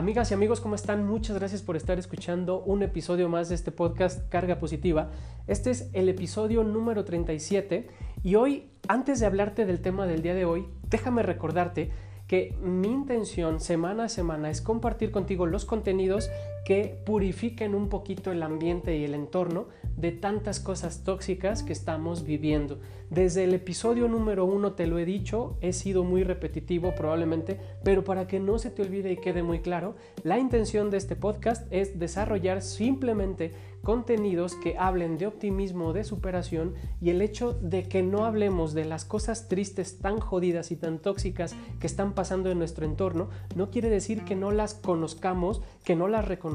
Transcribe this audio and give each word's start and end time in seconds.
Amigas 0.00 0.30
y 0.30 0.34
amigos, 0.34 0.62
¿cómo 0.62 0.76
están? 0.76 1.06
Muchas 1.06 1.36
gracias 1.36 1.60
por 1.60 1.76
estar 1.76 1.98
escuchando 1.98 2.62
un 2.62 2.82
episodio 2.82 3.28
más 3.28 3.50
de 3.50 3.54
este 3.54 3.70
podcast 3.70 4.26
Carga 4.30 4.58
Positiva. 4.58 5.10
Este 5.46 5.70
es 5.70 5.90
el 5.92 6.08
episodio 6.08 6.64
número 6.64 7.04
37 7.04 7.86
y 8.22 8.34
hoy, 8.36 8.70
antes 8.88 9.20
de 9.20 9.26
hablarte 9.26 9.66
del 9.66 9.82
tema 9.82 10.06
del 10.06 10.22
día 10.22 10.34
de 10.34 10.46
hoy, 10.46 10.66
déjame 10.88 11.22
recordarte 11.22 11.90
que 12.28 12.56
mi 12.62 12.88
intención 12.88 13.60
semana 13.60 14.04
a 14.04 14.08
semana 14.08 14.48
es 14.48 14.62
compartir 14.62 15.10
contigo 15.10 15.44
los 15.44 15.66
contenidos 15.66 16.30
que 16.64 17.00
purifiquen 17.04 17.74
un 17.74 17.88
poquito 17.88 18.32
el 18.32 18.42
ambiente 18.42 18.96
y 18.96 19.04
el 19.04 19.14
entorno 19.14 19.68
de 19.96 20.12
tantas 20.12 20.60
cosas 20.60 21.04
tóxicas 21.04 21.62
que 21.62 21.72
estamos 21.72 22.24
viviendo. 22.24 22.78
Desde 23.10 23.44
el 23.44 23.54
episodio 23.54 24.06
número 24.06 24.44
uno 24.44 24.72
te 24.72 24.86
lo 24.86 24.98
he 24.98 25.04
dicho, 25.04 25.58
he 25.60 25.72
sido 25.72 26.04
muy 26.04 26.22
repetitivo 26.22 26.94
probablemente, 26.94 27.58
pero 27.82 28.04
para 28.04 28.26
que 28.26 28.38
no 28.38 28.58
se 28.58 28.70
te 28.70 28.82
olvide 28.82 29.10
y 29.10 29.16
quede 29.16 29.42
muy 29.42 29.60
claro, 29.60 29.96
la 30.22 30.38
intención 30.38 30.90
de 30.90 30.98
este 30.98 31.16
podcast 31.16 31.66
es 31.72 31.98
desarrollar 31.98 32.62
simplemente 32.62 33.52
contenidos 33.82 34.54
que 34.56 34.76
hablen 34.78 35.16
de 35.16 35.26
optimismo, 35.26 35.92
de 35.92 36.04
superación 36.04 36.74
y 37.00 37.10
el 37.10 37.22
hecho 37.22 37.54
de 37.54 37.88
que 37.88 38.02
no 38.02 38.26
hablemos 38.26 38.74
de 38.74 38.84
las 38.84 39.04
cosas 39.06 39.48
tristes 39.48 39.98
tan 39.98 40.20
jodidas 40.20 40.70
y 40.70 40.76
tan 40.76 40.98
tóxicas 40.98 41.56
que 41.80 41.86
están 41.86 42.12
pasando 42.12 42.50
en 42.50 42.58
nuestro 42.58 42.84
entorno, 42.84 43.30
no 43.56 43.70
quiere 43.70 43.88
decir 43.88 44.24
que 44.24 44.36
no 44.36 44.50
las 44.50 44.74
conozcamos, 44.74 45.62
que 45.82 45.96
no 45.96 46.08
las 46.08 46.26
reconozcamos 46.26 46.49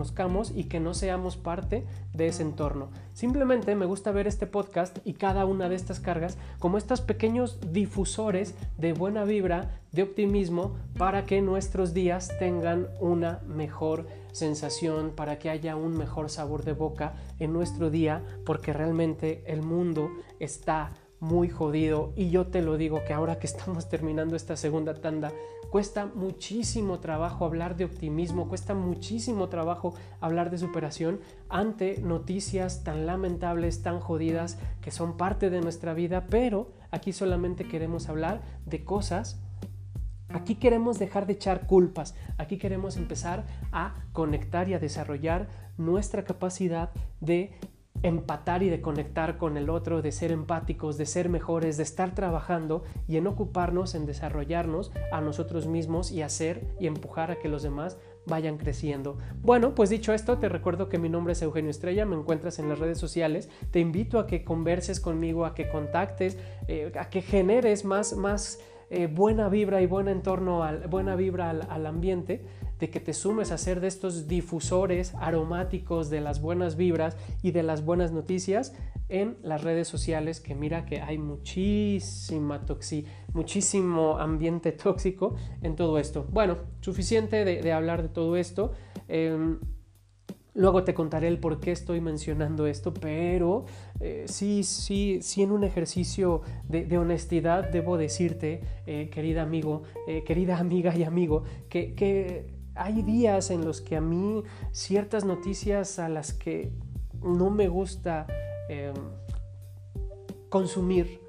y 0.54 0.66
que 0.66 0.80
no 0.80 0.94
seamos 0.94 1.38
parte 1.38 1.85
de 2.13 2.27
ese 2.27 2.44
entorno. 2.44 2.90
Simplemente 3.13 3.76
me 3.76 3.85
gusta 3.85 4.12
ver 4.12 4.27
este 4.27 4.48
podcast 4.48 4.98
y 5.05 5.13
cada 5.13 5.45
una 5.45 5.70
de 5.70 5.76
estas 5.76 5.99
cargas 5.99 6.38
como 6.59 6.77
estos 6.77 7.02
pequeños 7.02 7.59
difusores 7.71 8.55
de 8.77 8.94
buena 8.94 9.23
vibra, 9.23 9.80
de 9.91 10.04
optimismo, 10.04 10.76
para 10.98 11.26
que 11.26 11.41
nuestros 11.41 11.94
días 11.94 12.32
tengan 12.40 12.87
una 12.99 13.40
mejor 13.48 14.07
sensación, 14.32 15.12
para 15.15 15.40
que 15.40 15.49
haya 15.49 15.76
un 15.76 15.98
mejor 15.98 16.30
sabor 16.30 16.63
de 16.63 16.74
boca 16.74 17.13
en 17.40 17.54
nuestro 17.54 17.90
día, 17.90 18.21
porque 18.46 18.74
realmente 18.74 19.43
el 19.48 19.62
mundo 19.62 20.09
está 20.40 20.91
muy 21.26 21.49
jodido. 21.49 22.13
Y 22.15 22.29
yo 22.29 22.48
te 22.48 22.62
lo 22.62 22.77
digo 22.77 23.04
que 23.04 23.13
ahora 23.13 23.40
que 23.40 23.48
estamos 23.48 23.90
terminando 23.90 24.35
esta 24.35 24.55
segunda 24.55 24.93
tanda, 24.93 25.31
cuesta 25.71 26.05
muchísimo 26.05 26.99
trabajo 26.99 27.45
hablar 27.45 27.76
de 27.76 27.85
optimismo, 27.85 28.48
cuesta 28.48 28.76
muchísimo 28.76 29.49
trabajo 29.49 29.96
hablar 30.21 30.51
de 30.51 30.59
superación 30.59 31.20
ante 31.49 31.99
noticias 31.99 32.84
tan 32.84 33.05
lamentables, 33.05 33.81
tan 33.81 33.99
jodidas 33.99 34.57
que 34.81 34.91
son 34.91 35.18
parte 35.18 35.49
de 35.49 35.62
nuestra 35.62 35.93
vida, 35.93 36.27
pero 36.29 36.71
aquí 36.91 37.12
solamente 37.12 37.68
queremos 37.68 38.07
hablar 38.07 38.41
de 38.65 38.85
cosas. 38.85 39.41
Aquí 40.29 40.55
queremos 40.55 40.99
dejar 40.99 41.27
de 41.27 41.34
echar 41.34 41.65
culpas, 41.65 42.15
aquí 42.37 42.57
queremos 42.57 42.98
empezar 42.98 43.46
a 43.71 43.96
conectar 44.12 44.68
y 44.70 44.73
a 44.73 44.79
desarrollar 44.79 45.48
nuestra 45.77 46.23
capacidad 46.23 46.90
de 47.20 47.53
empatar 48.04 48.63
y 48.63 48.70
de 48.70 48.82
conectar 48.82 49.38
con 49.38 49.57
el 49.57 49.70
otro, 49.70 50.01
de 50.01 50.12
ser 50.12 50.32
empáticos, 50.32 50.98
de 50.98 51.05
ser 51.05 51.29
mejores, 51.29 51.77
de 51.77 51.84
estar 51.84 52.13
trabajando 52.13 52.84
y 53.07 53.18
en 53.18 53.27
ocuparnos 53.27 53.96
en 53.96 54.05
desarrollarnos 54.05 54.91
a 55.12 55.21
nosotros 55.21 55.68
mismos 55.68 56.12
y 56.12 56.21
hacer 56.21 56.68
y 56.79 56.87
empujar 56.87 57.32
a 57.32 57.40
que 57.40 57.49
los 57.49 57.63
demás 57.63 57.98
vayan 58.26 58.57
creciendo. 58.57 59.18
Bueno, 59.41 59.76
pues 59.76 59.90
dicho 59.90 60.13
esto, 60.13 60.37
te 60.37 60.49
recuerdo 60.49 60.90
que 60.90 60.98
mi 60.98 61.10
nombre 61.10 61.34
es 61.34 61.41
Eugenio 61.41 61.71
Estrella, 61.71 62.05
me 62.05 62.15
encuentras 62.15 62.60
en 62.60 62.70
las 62.70 62.79
redes 62.79 62.98
sociales, 62.98 63.49
te 63.71 63.79
invito 63.79 64.19
a 64.19 64.28
que 64.28 64.44
converses 64.44 65.00
conmigo, 65.00 65.46
a 65.46 65.53
que 65.53 65.69
contactes, 65.69 66.38
eh, 66.68 66.91
a 67.00 67.09
que 67.09 67.22
generes 67.22 67.85
más, 67.85 68.16
más 68.16 68.59
eh, 68.90 69.07
buena 69.07 69.50
vibra 69.50 69.81
y 69.81 69.88
buen 69.88 70.07
entorno, 70.07 70.63
al, 70.63 70.88
buena 70.88 71.16
vibra 71.16 71.50
al, 71.50 71.85
ambiente, 71.85 72.46
de 72.79 72.90
que 72.90 73.00
te 73.00 73.13
sumes 73.13 73.51
a 73.51 73.57
ser 73.57 73.79
de 73.79 73.88
estos 73.88 74.28
difusores 74.28 75.13
aromáticos 75.16 76.09
de 76.09 76.22
las 76.22 76.41
buenas 76.41 76.75
vibras 76.75 77.18
y 77.41 77.52
de 77.52 77.63
las 77.63 77.86
buenas 77.86 78.12
noticias 78.12 78.74
en 79.08 79.38
las 79.44 79.63
redes 79.63 79.88
sociales, 79.88 80.40
que 80.40 80.56
mira 80.56 80.86
que 80.86 81.02
hay 81.02 81.18
muchísima 81.18 82.66
toxi, 82.66 83.06
muchísimo 83.34 84.18
ambiente 84.18 84.72
tóxico 84.84 85.36
en 85.62 85.75
todo 85.75 86.00
esto. 86.00 86.25
Bueno, 86.31 86.58
suficiente 86.81 87.46
de, 87.46 87.74
hablar 87.74 88.02
de 88.02 88.09
todo 88.09 88.36
esto. 88.36 88.72
Em, 89.07 89.59
Luego 90.56 90.86
te 90.86 90.94
contaré 90.94 91.28
el 91.28 91.38
por 91.38 91.59
qué 91.59 91.74
estoy 91.74 92.00
mencionando 92.00 92.66
esto, 92.66 92.94
pero 92.94 93.66
eh, 94.00 94.24
sí, 94.28 94.63
sí, 94.63 95.19
sí 95.22 95.44
en 95.44 95.52
un 95.52 95.66
ejercicio 95.66 96.44
de, 96.69 96.97
honestidad 96.97 97.69
debo 97.69 97.97
decirte, 97.97 98.62
eh, 98.88 99.09
querida 99.12 99.42
amigo, 99.42 99.84
eh, 100.07 100.24
querida 100.24 100.57
amiga 100.57 100.96
y 100.96 101.03
amigo, 101.03 101.44
que, 101.68 101.94
que 101.94 102.55
hay 102.75 103.02
días 103.02 103.52
en 103.52 103.66
los 103.66 103.81
que 103.81 103.96
a 103.96 104.02
mí 104.02 104.44
ciertas 104.72 105.25
noticias 105.25 106.00
a 106.00 106.09
las 106.09 106.34
que 106.34 106.72
no 107.22 107.50
me 107.50 107.68
gusta 107.68 108.28
em, 108.69 108.94
consumir 110.50 111.25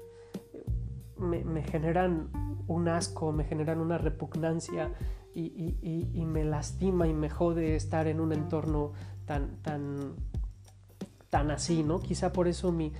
me, 1.19 1.63
generan 1.63 2.29
un 2.67 2.87
asco, 2.87 3.31
me 3.31 3.43
generan 3.43 3.79
una 3.79 3.97
repugnancia 3.97 4.93
y, 5.33 6.25
me 6.25 6.43
lastima 6.43 7.07
y 7.07 7.13
me 7.13 7.29
jode 7.29 7.75
estar 7.75 8.07
en 8.07 8.19
un 8.19 8.33
entorno 8.33 8.93
tan, 9.25 9.61
tan, 9.61 10.15
tan 11.29 11.51
así, 11.51 11.83
¿no? 11.83 11.99
Quizá 11.99 12.33
por 12.33 12.47
eso 12.47 12.71
mi, 12.71 12.93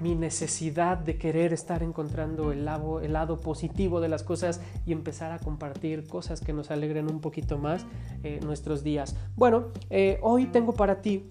necesidad 0.00 0.98
de 0.98 1.18
querer 1.18 1.52
estar 1.52 1.82
encontrando 1.82 2.52
el 2.52 2.64
lado, 2.64 3.00
el 3.00 3.12
lado 3.12 3.38
positivo 3.38 4.00
de 4.00 4.08
las 4.08 4.22
cosas 4.22 4.60
y 4.86 4.92
empezar 4.92 5.32
a 5.32 5.38
compartir 5.38 6.06
cosas 6.06 6.40
que 6.40 6.52
nos 6.52 6.70
alegren 6.70 7.10
un 7.10 7.20
poquito 7.20 7.58
más 7.58 7.86
eh, 8.22 8.40
nuestros 8.44 8.82
días. 8.82 9.16
Bueno, 9.36 9.68
eh, 9.90 10.18
hoy 10.22 10.46
tengo 10.46 10.74
para 10.74 11.00
ti 11.00 11.24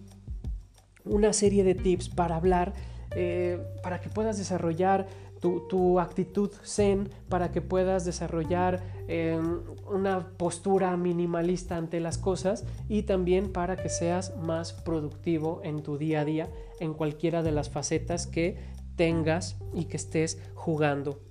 una 1.05 1.33
serie 1.33 1.63
de 1.63 1.75
tips 1.75 2.09
para 2.09 2.35
hablar, 2.35 2.73
eh, 3.19 3.59
para 3.81 3.99
que 3.99 4.09
puedas 4.09 4.37
desarrollar 4.37 5.07
tu, 5.39 5.99
actitud 5.99 6.51
zen 6.63 7.09
para 7.29 7.51
que 7.51 7.61
puedas 7.61 8.05
desarrollar 8.05 8.83
em, 9.07 9.61
una 9.91 10.27
postura 10.37 10.95
minimalista 10.97 11.77
ante 11.77 11.99
las 11.99 12.19
cosas 12.19 12.63
y 12.87 13.03
también 13.03 13.51
para 13.51 13.75
que 13.75 13.89
seas 13.89 14.35
más 14.37 14.73
productivo 14.73 15.61
en 15.63 15.81
tu 15.81 15.97
día 15.97 16.21
a 16.21 16.25
día 16.25 16.49
en 16.79 16.93
cualquiera 16.93 17.41
de 17.41 17.51
las 17.51 17.69
facetas 17.69 18.27
que 18.27 18.57
tengas 18.95 19.57
y 19.73 19.85
que 19.85 19.97
estés 19.97 20.39
jugando. 20.53 21.26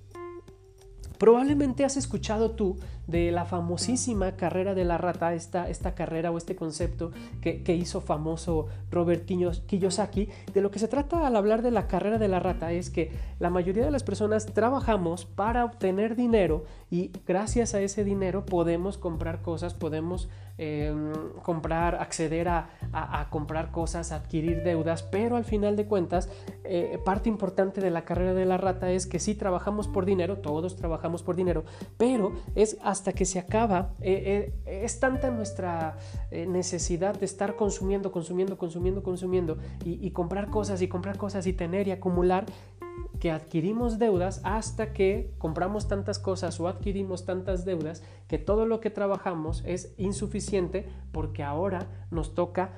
Probablemente 1.17 1.85
has 1.85 1.97
escuchado 1.97 2.51
tú 2.51 2.77
de 3.07 3.31
la 3.31 3.45
famosísima 3.45 4.33
carrera 4.33 4.75
de 4.75 4.83
la 4.83 4.97
rata, 4.97 5.33
esta, 5.33 5.69
esta 5.69 5.95
carrera 5.95 6.29
o 6.31 6.37
este 6.37 6.55
concepto 6.55 7.11
que, 7.41 7.75
hizo 7.75 8.01
famoso 8.01 8.67
Robert 8.91 9.25
Kiyosaki. 9.25 10.29
De 10.53 10.61
lo 10.61 10.71
que 10.71 10.79
se 10.79 10.87
trata 10.87 11.25
al 11.25 11.35
hablar 11.35 11.61
de 11.61 11.71
la 11.71 11.87
carrera 11.87 12.17
de 12.17 12.27
la 12.27 12.39
rata 12.39 12.71
es 12.73 12.89
que 12.89 13.11
la 13.39 13.49
mayoría 13.49 13.85
de 13.85 13.91
las 13.91 14.03
personas 14.03 14.45
trabajamos 14.47 15.25
para 15.25 15.63
obtener 15.63 16.15
dinero 16.15 16.65
y 16.91 17.11
gracias 17.25 17.73
a 17.73 17.81
ese 17.81 18.03
dinero 18.03 18.45
podemos 18.45 18.97
comprar 18.97 19.41
cosas, 19.41 19.73
podemos 19.73 20.29
em, 20.57 21.13
comprar, 21.43 21.95
acceder 21.95 22.49
a, 22.49 22.69
comprar 23.29 23.71
cosas, 23.71 24.11
adquirir 24.11 24.63
deudas, 24.63 25.03
pero 25.03 25.35
al 25.35 25.43
final 25.43 25.75
de 25.75 25.85
cuentas, 25.85 26.29
eh, 26.63 26.99
parte 27.05 27.29
importante 27.29 27.81
de 27.81 27.91
la 27.91 28.05
carrera 28.05 28.33
de 28.33 28.45
la 28.45 28.57
rata 28.57 28.91
es 28.91 29.07
que 29.07 29.19
sí 29.19 29.35
trabajamos 29.35 29.87
por 29.87 30.05
dinero, 30.05 30.37
todos 30.37 30.75
trabajamos 30.75 31.23
por 31.23 31.35
dinero, 31.35 31.63
pero 31.97 32.33
es 32.55 32.77
hasta 32.83 33.13
que 33.13 33.25
se 33.25 33.39
acaba. 33.39 33.93
Eh, 34.01 34.53
eh, 34.65 34.83
es 34.83 34.99
tanta 34.99 35.31
nuestra 35.31 35.97
necesidad 36.31 37.17
de 37.17 37.25
estar 37.25 37.55
consumiendo, 37.55 38.11
consumiendo, 38.11 38.57
consumiendo, 38.57 39.03
consumiendo 39.03 39.57
y, 39.83 40.11
comprar 40.11 40.49
cosas 40.49 40.81
y 40.81 40.87
comprar 40.87 41.17
cosas 41.17 41.47
y 41.47 41.53
tener 41.53 41.87
y 41.87 41.91
acumular 41.91 42.45
que 43.19 43.31
adquirimos 43.31 43.99
deudas 43.99 44.41
hasta 44.43 44.93
que 44.93 45.33
compramos 45.37 45.87
tantas 45.87 46.19
cosas 46.19 46.59
o 46.59 46.67
adquirimos 46.67 47.25
tantas 47.25 47.65
deudas 47.65 48.03
que 48.27 48.37
todo 48.37 48.65
lo 48.65 48.79
que 48.79 48.89
trabajamos 48.89 49.63
es 49.65 49.93
insuficiente 49.97 50.87
porque 51.11 51.43
ahora 51.43 51.87
nos 52.11 52.35
toca 52.35 52.71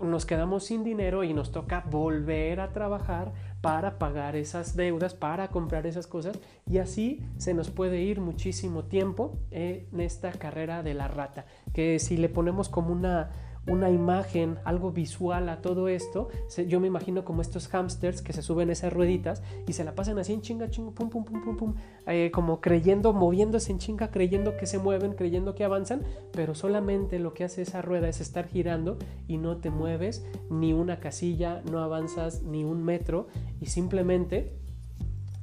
nos 0.00 0.24
quedamos 0.24 0.64
sin 0.64 0.82
dinero 0.82 1.24
y 1.24 1.34
nos 1.34 1.52
toca 1.52 1.84
volver 1.90 2.60
a 2.60 2.72
trabajar 2.72 3.32
para 3.60 3.98
pagar 3.98 4.36
esas 4.36 4.74
deudas, 4.74 5.14
para 5.14 5.48
comprar 5.48 5.86
esas 5.86 6.06
cosas. 6.06 6.38
Y 6.66 6.78
así 6.78 7.22
se 7.36 7.54
nos 7.54 7.70
puede 7.70 8.00
ir 8.00 8.20
muchísimo 8.20 8.84
tiempo 8.84 9.38
en 9.50 10.00
esta 10.00 10.32
carrera 10.32 10.82
de 10.82 10.94
la 10.94 11.08
rata, 11.08 11.44
que 11.74 11.98
si 11.98 12.16
le 12.16 12.28
ponemos 12.28 12.68
como 12.68 12.92
una 12.92 13.30
una 13.66 13.90
imagen, 13.90 14.58
algo 14.64 14.90
visual 14.90 15.48
a 15.48 15.60
todo 15.60 15.88
esto, 15.88 16.28
yo 16.66 16.80
me 16.80 16.86
imagino 16.86 17.24
como 17.24 17.42
estos 17.42 17.68
hamsters 17.68 18.22
que 18.22 18.32
se 18.32 18.42
suben 18.42 18.70
esas 18.70 18.92
rueditas 18.92 19.42
y 19.66 19.74
se 19.74 19.84
la 19.84 19.94
pasan 19.94 20.18
así 20.18 20.32
en 20.32 20.40
chinga, 20.40 20.70
chinga, 20.70 20.92
pum, 20.92 21.10
pum, 21.10 21.24
pum, 21.24 21.42
pum, 21.42 21.56
pum, 21.56 21.74
eh, 22.06 22.30
como 22.32 22.60
creyendo, 22.60 23.12
moviéndose 23.12 23.72
en 23.72 23.78
chinga, 23.78 24.10
creyendo 24.10 24.56
que 24.56 24.66
se 24.66 24.78
mueven, 24.78 25.12
creyendo 25.12 25.54
que 25.54 25.64
avanzan, 25.64 26.02
pero 26.32 26.54
solamente 26.54 27.18
lo 27.18 27.34
que 27.34 27.44
hace 27.44 27.62
esa 27.62 27.82
rueda 27.82 28.08
es 28.08 28.20
estar 28.20 28.48
girando 28.48 28.98
y 29.28 29.36
no 29.36 29.58
te 29.58 29.70
mueves 29.70 30.24
ni 30.48 30.72
una 30.72 30.98
casilla, 30.98 31.62
no 31.70 31.80
avanzas 31.80 32.42
ni 32.42 32.64
un 32.64 32.82
metro 32.82 33.28
y 33.60 33.66
simplemente 33.66 34.56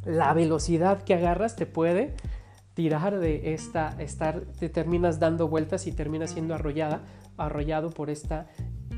la 0.06 0.34
velocidad 0.34 1.04
que 1.04 1.14
agarras 1.14 1.56
te 1.56 1.66
puede 1.66 2.16
tirar 2.74 3.20
de 3.20 3.54
esta, 3.54 3.96
estar, 4.00 4.42
te 4.60 4.70
terminas 4.70 5.20
dando 5.20 5.48
vueltas 5.48 5.88
y 5.88 5.92
terminas 5.92 6.32
siendo 6.32 6.54
arrollada, 6.54 7.02
arrollado 7.38 7.90
por 7.90 8.10
esta 8.10 8.48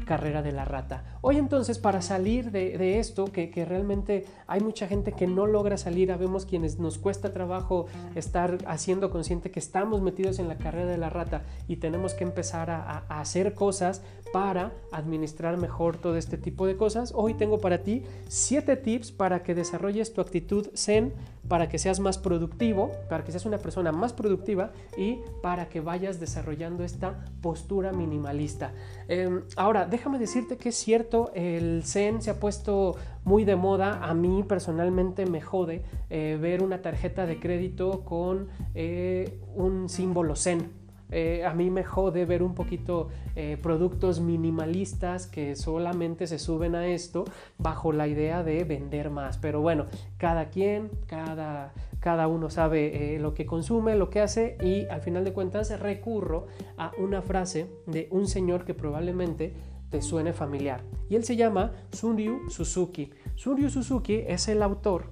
carrera 0.10 0.42
de 0.42 0.52
la 0.52 0.66
rata. 0.66 1.04
Hoy 1.22 1.38
entonces, 1.38 1.78
para 1.78 2.02
salir 2.02 2.50
de, 2.50 2.98
esto, 2.98 3.26
que, 3.26 3.52
realmente 3.64 4.26
hay 4.48 4.60
mucha 4.60 4.88
gente 4.88 5.12
que 5.12 5.28
no 5.28 5.46
logra 5.46 5.78
salir, 5.78 6.12
vemos 6.18 6.48
quienes 6.48 6.80
nos 6.80 6.98
cuesta 6.98 7.32
trabajo 7.32 7.86
estar 8.16 8.58
haciendo 8.66 9.12
consciente 9.12 9.52
que 9.52 9.60
estamos 9.60 10.02
metidos 10.02 10.40
en 10.40 10.48
la 10.48 10.58
carrera 10.58 10.90
de 10.90 10.98
la 10.98 11.12
rata 11.12 11.44
y 11.68 11.76
tenemos 11.76 12.16
que 12.16 12.24
empezar 12.24 12.72
a, 12.72 13.06
a 13.08 13.22
hacer 13.22 13.54
cosas 13.54 14.02
para 14.34 14.72
administrar 14.92 15.58
mejor 15.58 15.98
todo 15.98 16.16
este 16.16 16.38
tipo 16.38 16.66
de 16.66 16.76
cosas. 16.76 17.14
Hoy 17.16 17.36
tengo 17.36 17.60
para 17.60 17.84
ti 17.84 18.04
siete 18.28 18.78
tips 18.78 19.12
para 19.12 19.44
que 19.44 19.54
desarrolles 19.54 20.12
tu 20.12 20.22
actitud 20.22 20.70
zen, 20.76 21.14
para 21.48 21.70
que 21.70 21.78
seas 21.78 22.00
más 22.00 22.18
productivo, 22.18 22.92
para 23.10 23.24
que 23.24 23.32
seas 23.32 23.46
una 23.46 23.58
persona 23.58 23.92
más 23.92 24.14
productiva 24.14 24.72
y 24.98 25.20
para 25.42 25.70
que 25.70 25.82
vayas 25.82 26.20
desarrollando 26.20 26.84
esta 26.84 27.26
postura 27.42 27.92
minimalista. 27.92 28.72
Em, 29.10 29.42
ahora, 29.56 29.86
déjame 29.86 30.20
decirte 30.20 30.56
que 30.58 30.70
es 30.70 30.76
cierto, 30.76 31.32
el 31.34 31.82
zen 31.84 32.22
se 32.22 32.30
ha 32.30 32.40
puesto 32.40 32.96
muy 33.24 33.44
de 33.44 33.56
moda. 33.56 34.00
A 34.04 34.14
mí 34.14 34.44
personalmente 34.48 35.26
me 35.26 35.42
jode 35.42 35.82
eh, 36.12 36.38
ver 36.40 36.62
una 36.62 36.84
tarjeta 36.84 37.26
de 37.26 37.40
crédito 37.40 38.06
con 38.06 38.50
eh, 38.76 39.40
un 39.56 39.90
símbolo 39.90 40.36
zen 40.36 40.72
eh, 41.12 41.44
a 41.46 41.54
mí 41.54 41.70
me 41.70 41.84
jode 41.84 42.26
ver 42.26 42.44
un 42.44 42.54
poquito 42.54 43.10
eh, 43.36 43.58
productos 43.62 44.20
minimalistas 44.20 45.28
que 45.28 45.56
solamente 45.56 46.28
se 46.28 46.40
suben 46.40 46.76
a 46.76 46.88
esto 46.88 47.26
bajo 47.58 47.92
la 47.92 48.08
idea 48.08 48.44
de 48.44 48.64
vender 48.64 49.10
más. 49.10 49.38
Pero 49.38 49.62
bueno, 49.62 49.86
cada 50.18 50.50
quien, 50.50 50.90
cada, 51.08 51.74
cada 52.00 52.28
uno 52.28 52.50
sabe 52.50 53.16
eh, 53.16 53.20
lo 53.20 53.34
que 53.34 53.46
consume, 53.46 53.96
lo 53.96 54.10
que 54.10 54.22
hace 54.22 54.58
y 54.62 54.86
al 54.88 55.02
final 55.02 55.24
de 55.24 55.34
cuentas 55.34 55.80
recurro 55.80 56.48
a 56.78 56.92
una 56.98 57.22
frase 57.22 57.68
de 57.88 58.08
un 58.12 58.28
señor 58.28 58.66
que 58.66 58.74
probablemente 58.74 59.54
te 59.90 60.02
suene 60.02 60.34
familiar. 60.34 60.82
Y 61.10 61.16
él 61.16 61.24
se 61.24 61.36
llama 61.36 61.72
Sunryu 61.92 62.50
Suzuki. 62.50 63.10
Sunryu 63.36 63.70
Suzuki 63.70 64.24
es 64.28 64.48
el 64.48 64.62
autor 64.62 65.06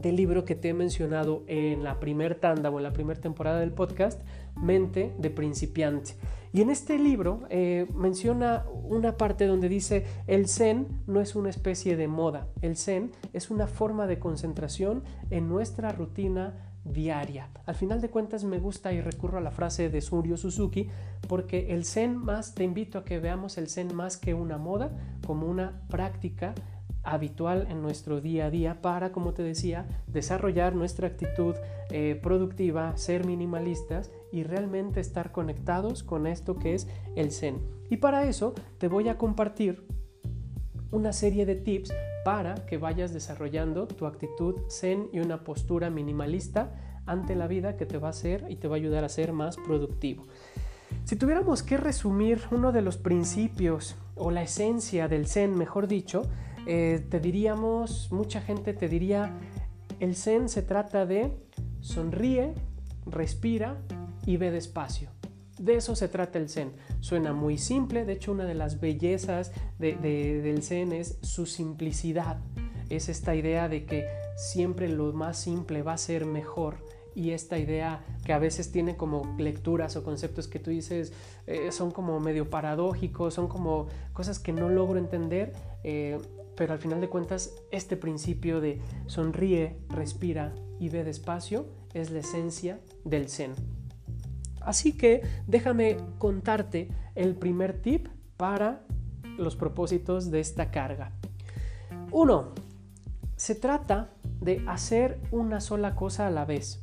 del 0.00 0.16
libro 0.16 0.44
que 0.44 0.54
te 0.54 0.68
he 0.68 0.74
mencionado 0.74 1.44
en 1.46 1.84
la 1.84 2.00
primer 2.00 2.34
tanda 2.34 2.70
o 2.70 2.78
en 2.78 2.84
la 2.84 2.92
primera 2.92 3.20
temporada 3.20 3.60
del 3.60 3.72
podcast, 3.72 4.20
Mente 4.56 5.14
de 5.18 5.30
principiante. 5.30 6.14
Y 6.52 6.62
en 6.62 6.70
este 6.70 6.98
libro 6.98 7.42
eh, 7.50 7.86
menciona 7.94 8.64
una 8.84 9.16
parte 9.18 9.46
donde 9.46 9.68
dice, 9.68 10.06
el 10.26 10.48
zen 10.48 10.86
no 11.06 11.20
es 11.20 11.36
una 11.36 11.50
especie 11.50 11.96
de 11.96 12.08
moda, 12.08 12.48
el 12.62 12.76
zen 12.76 13.12
es 13.34 13.50
una 13.50 13.66
forma 13.66 14.06
de 14.06 14.18
concentración 14.18 15.02
en 15.30 15.48
nuestra 15.48 15.92
rutina 15.92 16.54
diaria. 16.84 17.48
Al 17.66 17.74
final 17.74 18.00
de 18.00 18.10
cuentas 18.10 18.44
me 18.44 18.58
gusta 18.58 18.92
y 18.92 19.00
recurro 19.00 19.38
a 19.38 19.40
la 19.40 19.50
frase 19.50 19.90
de 19.90 20.00
Suryo 20.00 20.36
Suzuki 20.36 20.88
porque 21.28 21.74
el 21.74 21.84
zen 21.84 22.16
más, 22.16 22.54
te 22.54 22.64
invito 22.64 22.98
a 22.98 23.04
que 23.04 23.18
veamos 23.18 23.58
el 23.58 23.68
zen 23.68 23.94
más 23.94 24.16
que 24.16 24.34
una 24.34 24.58
moda, 24.58 24.90
como 25.26 25.46
una 25.46 25.82
práctica 25.88 26.54
habitual 27.06 27.66
en 27.70 27.82
nuestro 27.82 28.20
día 28.20 28.46
a 28.46 28.50
día 28.50 28.82
para, 28.82 29.12
como 29.12 29.32
te 29.32 29.42
decía, 29.42 29.86
desarrollar 30.06 30.74
nuestra 30.74 31.08
actitud 31.08 31.54
eh, 31.90 32.18
productiva, 32.22 32.96
ser 32.96 33.24
minimalistas 33.24 34.10
y 34.32 34.42
realmente 34.42 35.00
estar 35.00 35.32
conectados 35.32 36.02
con 36.02 36.26
esto 36.26 36.56
que 36.56 36.74
es 36.74 36.88
el 37.14 37.32
Zen. 37.32 37.60
Y 37.88 37.98
para 37.98 38.26
eso 38.26 38.54
te 38.78 38.88
voy 38.88 39.08
a 39.08 39.16
compartir 39.16 39.86
una 40.90 41.12
serie 41.12 41.46
de 41.46 41.54
tips 41.54 41.92
para 42.24 42.54
que 42.66 42.78
vayas 42.78 43.12
desarrollando 43.12 43.86
tu 43.86 44.06
actitud 44.06 44.56
Zen 44.68 45.08
y 45.12 45.20
una 45.20 45.44
postura 45.44 45.90
minimalista 45.90 46.74
ante 47.06 47.36
la 47.36 47.46
vida 47.46 47.76
que 47.76 47.86
te 47.86 47.98
va 47.98 48.08
a 48.08 48.10
hacer 48.10 48.46
y 48.48 48.56
te 48.56 48.66
va 48.66 48.74
a 48.74 48.78
ayudar 48.78 49.04
a 49.04 49.08
ser 49.08 49.32
más 49.32 49.56
productivo. 49.56 50.24
Si 51.04 51.14
tuviéramos 51.14 51.62
que 51.62 51.76
resumir 51.76 52.40
uno 52.50 52.72
de 52.72 52.82
los 52.82 52.96
principios 52.96 53.96
o 54.16 54.32
la 54.32 54.42
esencia 54.42 55.06
del 55.06 55.28
Zen, 55.28 55.56
mejor 55.56 55.86
dicho, 55.86 56.22
eh, 56.66 57.04
te 57.08 57.20
diríamos, 57.20 58.08
mucha 58.10 58.40
gente 58.40 58.72
te 58.72 58.88
diría, 58.88 59.32
el 60.00 60.14
zen 60.14 60.48
se 60.48 60.62
trata 60.62 61.06
de 61.06 61.32
sonríe, 61.80 62.54
respira 63.06 63.78
y 64.26 64.36
ve 64.36 64.50
despacio. 64.50 65.10
De 65.58 65.76
eso 65.76 65.96
se 65.96 66.08
trata 66.08 66.38
el 66.38 66.50
zen. 66.50 66.72
Suena 67.00 67.32
muy 67.32 67.56
simple, 67.56 68.04
de 68.04 68.12
hecho 68.12 68.32
una 68.32 68.44
de 68.44 68.54
las 68.54 68.80
bellezas 68.80 69.52
del 69.78 70.62
zen 70.62 70.92
es 70.92 71.18
su 71.22 71.46
simplicidad. 71.46 72.38
Es 72.90 73.08
esta 73.08 73.34
idea 73.34 73.68
de 73.68 73.86
que 73.86 74.06
siempre 74.36 74.88
lo 74.88 75.12
más 75.12 75.38
simple 75.38 75.82
va 75.82 75.94
a 75.94 75.98
ser 75.98 76.26
mejor 76.26 76.84
y 77.16 77.30
esta 77.30 77.58
idea 77.58 78.04
que 78.24 78.34
a 78.34 78.38
veces 78.38 78.70
tiene 78.70 78.96
como 78.96 79.34
lecturas 79.38 79.96
o 79.96 80.04
conceptos 80.04 80.46
que 80.46 80.58
tú 80.58 80.70
dices 80.70 81.14
eh, 81.46 81.72
son 81.72 81.90
como 81.90 82.20
medio 82.20 82.50
paradójicos, 82.50 83.32
son 83.32 83.48
como 83.48 83.86
cosas 84.12 84.38
que 84.38 84.52
no 84.52 84.68
logro 84.68 84.98
entender, 84.98 85.54
eh, 85.82 86.18
pero 86.56 86.72
al 86.72 86.78
final 86.78 87.00
de 87.00 87.08
cuentas 87.08 87.54
este 87.70 87.96
principio 87.96 88.60
de 88.60 88.80
sonríe, 89.06 89.78
respira 89.88 90.54
y 90.78 90.88
ve 90.88 91.04
despacio 91.04 91.66
es 91.94 92.10
la 92.10 92.20
esencia 92.20 92.80
del 93.04 93.28
Zen. 93.28 93.52
Así 94.60 94.96
que 94.96 95.22
déjame 95.46 95.96
contarte 96.18 96.88
el 97.14 97.36
primer 97.36 97.80
tip 97.80 98.08
para 98.36 98.82
los 99.38 99.56
propósitos 99.56 100.30
de 100.30 100.40
esta 100.40 100.70
carga. 100.70 101.12
Uno, 102.10 102.52
se 103.36 103.54
trata 103.54 104.10
de 104.40 104.64
hacer 104.66 105.20
una 105.30 105.60
sola 105.60 105.94
cosa 105.94 106.26
a 106.26 106.30
la 106.30 106.44
vez. 106.44 106.82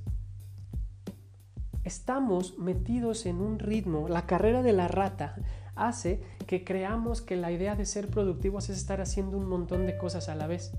Estamos 1.83 2.57
metidos 2.57 3.25
en 3.25 3.41
un 3.41 3.59
ritmo, 3.59 4.07
la 4.07 4.25
carrera 4.25 4.61
de 4.61 4.71
la 4.71 4.87
rata, 4.87 5.35
hace 5.75 6.21
que 6.45 6.63
creamos 6.63 7.21
que 7.21 7.35
la 7.35 7.51
idea 7.51 7.75
de 7.75 7.85
ser 7.85 8.07
productivos 8.07 8.69
es 8.69 8.77
estar 8.77 9.01
haciendo 9.01 9.37
un 9.37 9.47
montón 9.47 9.85
de 9.85 9.97
cosas 9.97 10.29
a 10.29 10.35
la 10.35 10.47
vez. 10.47 10.73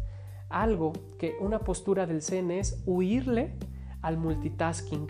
Algo 0.49 0.93
que 1.19 1.37
una 1.40 1.61
postura 1.61 2.06
del 2.06 2.22
Zen 2.22 2.50
es 2.50 2.82
huirle 2.87 3.55
al 4.02 4.19
multitasking. 4.19 5.08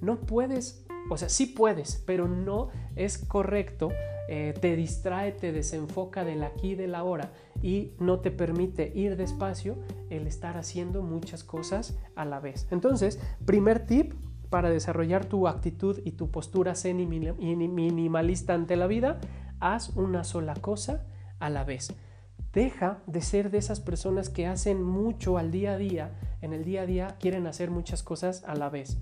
No 0.00 0.16
puedes, 0.20 0.86
o 1.10 1.16
sea, 1.16 1.28
sí 1.28 1.46
puedes, 1.46 2.02
pero 2.06 2.26
no 2.26 2.70
es 2.96 3.18
correcto. 3.18 3.90
Eh, 4.28 4.54
te 4.60 4.76
distrae, 4.76 5.32
te 5.32 5.52
desenfoca 5.52 6.24
del 6.24 6.44
aquí 6.44 6.70
y 6.70 6.74
del 6.74 6.94
ahora 6.94 7.32
y 7.60 7.92
no 7.98 8.20
te 8.20 8.30
permite 8.30 8.92
ir 8.94 9.16
despacio 9.16 9.76
el 10.10 10.26
estar 10.26 10.56
haciendo 10.56 11.02
muchas 11.02 11.44
cosas 11.44 11.98
a 12.14 12.24
la 12.24 12.40
vez. 12.40 12.66
Entonces, 12.70 13.20
primer 13.44 13.84
tip, 13.84 14.14
para 14.48 14.68
desarrollar 14.68 15.24
tu 15.24 15.48
actitud 15.48 16.00
y 16.04 16.12
tu 16.12 16.30
postura 16.30 16.74
zen 16.74 17.00
y 17.00 17.06
minimalista 17.06 18.52
ante 18.52 18.76
la 18.76 18.86
vida, 18.86 19.18
haz 19.62 19.90
una 19.96 20.24
sola 20.24 20.54
cosa 20.54 21.06
a 21.38 21.48
la 21.48 21.64
vez. 21.64 21.94
Deja 22.52 23.02
de 23.06 23.22
ser 23.22 23.50
de 23.50 23.58
esas 23.58 23.80
personas 23.80 24.28
que 24.28 24.46
hacen 24.46 24.82
mucho 24.82 25.38
al 25.38 25.50
día 25.50 25.72
a 25.72 25.78
día, 25.78 26.10
en 26.42 26.52
el 26.52 26.64
día 26.64 26.82
a 26.82 26.86
día 26.86 27.16
quieren 27.18 27.46
hacer 27.46 27.70
muchas 27.70 28.02
cosas 28.02 28.44
a 28.44 28.54
la 28.54 28.68
vez. 28.68 28.98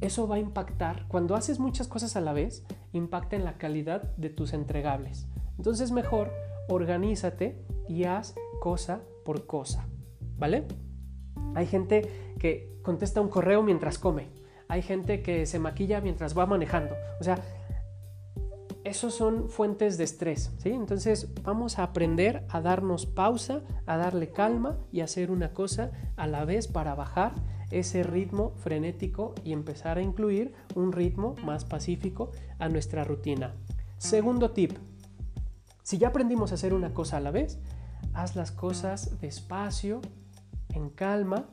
Eso 0.00 0.26
va 0.26 0.36
a 0.36 0.40
impactar, 0.40 1.06
cuando 1.08 1.36
haces 1.36 1.58
muchas 1.58 1.88
cosas 1.88 2.16
a 2.16 2.20
la 2.20 2.32
vez, 2.32 2.64
impacta 2.92 3.36
en 3.36 3.44
la 3.44 3.58
calidad 3.58 4.02
de 4.16 4.30
tus 4.30 4.52
entregables. 4.52 5.28
Entonces 5.56 5.92
mejor 5.92 6.32
organízate 6.68 7.64
y 7.88 8.04
haz 8.04 8.34
cosa 8.60 9.00
por 9.24 9.46
cosa, 9.46 9.86
¿vale? 10.38 10.66
Hay 11.54 11.66
gente 11.66 12.34
que 12.38 12.80
contesta 12.82 13.20
un 13.20 13.28
correo 13.28 13.62
mientras 13.62 13.98
come 13.98 14.28
hay 14.68 14.82
gente 14.82 15.22
que 15.22 15.46
se 15.46 15.58
maquilla 15.58 16.00
mientras 16.00 16.36
va 16.36 16.46
manejando. 16.46 16.94
O 17.20 17.24
sea, 17.24 17.38
esos 18.86 19.14
son 19.14 19.50
fuentes 19.50 19.98
de 19.98 20.04
estrés, 20.04 20.52
¿sí? 20.58 20.68
Entonces 20.68 21.28
vamos 21.42 21.80
a 21.80 21.82
aprender 21.82 22.44
a 22.48 22.60
darnos 22.60 23.04
pausa, 23.04 23.62
a 23.84 23.96
darle 23.96 24.30
calma 24.30 24.78
y 24.92 25.00
hacer 25.00 25.32
una 25.32 25.52
cosa 25.52 25.90
a 26.16 26.28
la 26.28 26.44
vez 26.44 26.68
para 26.68 26.94
bajar 26.94 27.34
ese 27.72 28.04
ritmo 28.04 28.52
frenético 28.58 29.34
y 29.42 29.52
empezar 29.52 29.98
a 29.98 30.02
incluir 30.02 30.54
un 30.76 30.92
ritmo 30.92 31.34
más 31.44 31.64
pacífico 31.64 32.30
a 32.60 32.68
nuestra 32.68 33.02
rutina. 33.02 33.56
Segundo 33.98 34.52
tip, 34.52 34.78
si 35.82 35.98
ya 35.98 36.08
aprendimos 36.08 36.52
a 36.52 36.54
hacer 36.54 36.72
una 36.72 36.94
cosa 36.94 37.16
a 37.16 37.20
la 37.20 37.32
vez, 37.32 37.58
haz 38.14 38.36
las 38.36 38.52
cosas 38.52 39.20
despacio, 39.20 40.00
en 40.68 40.90
calma, 40.90 41.46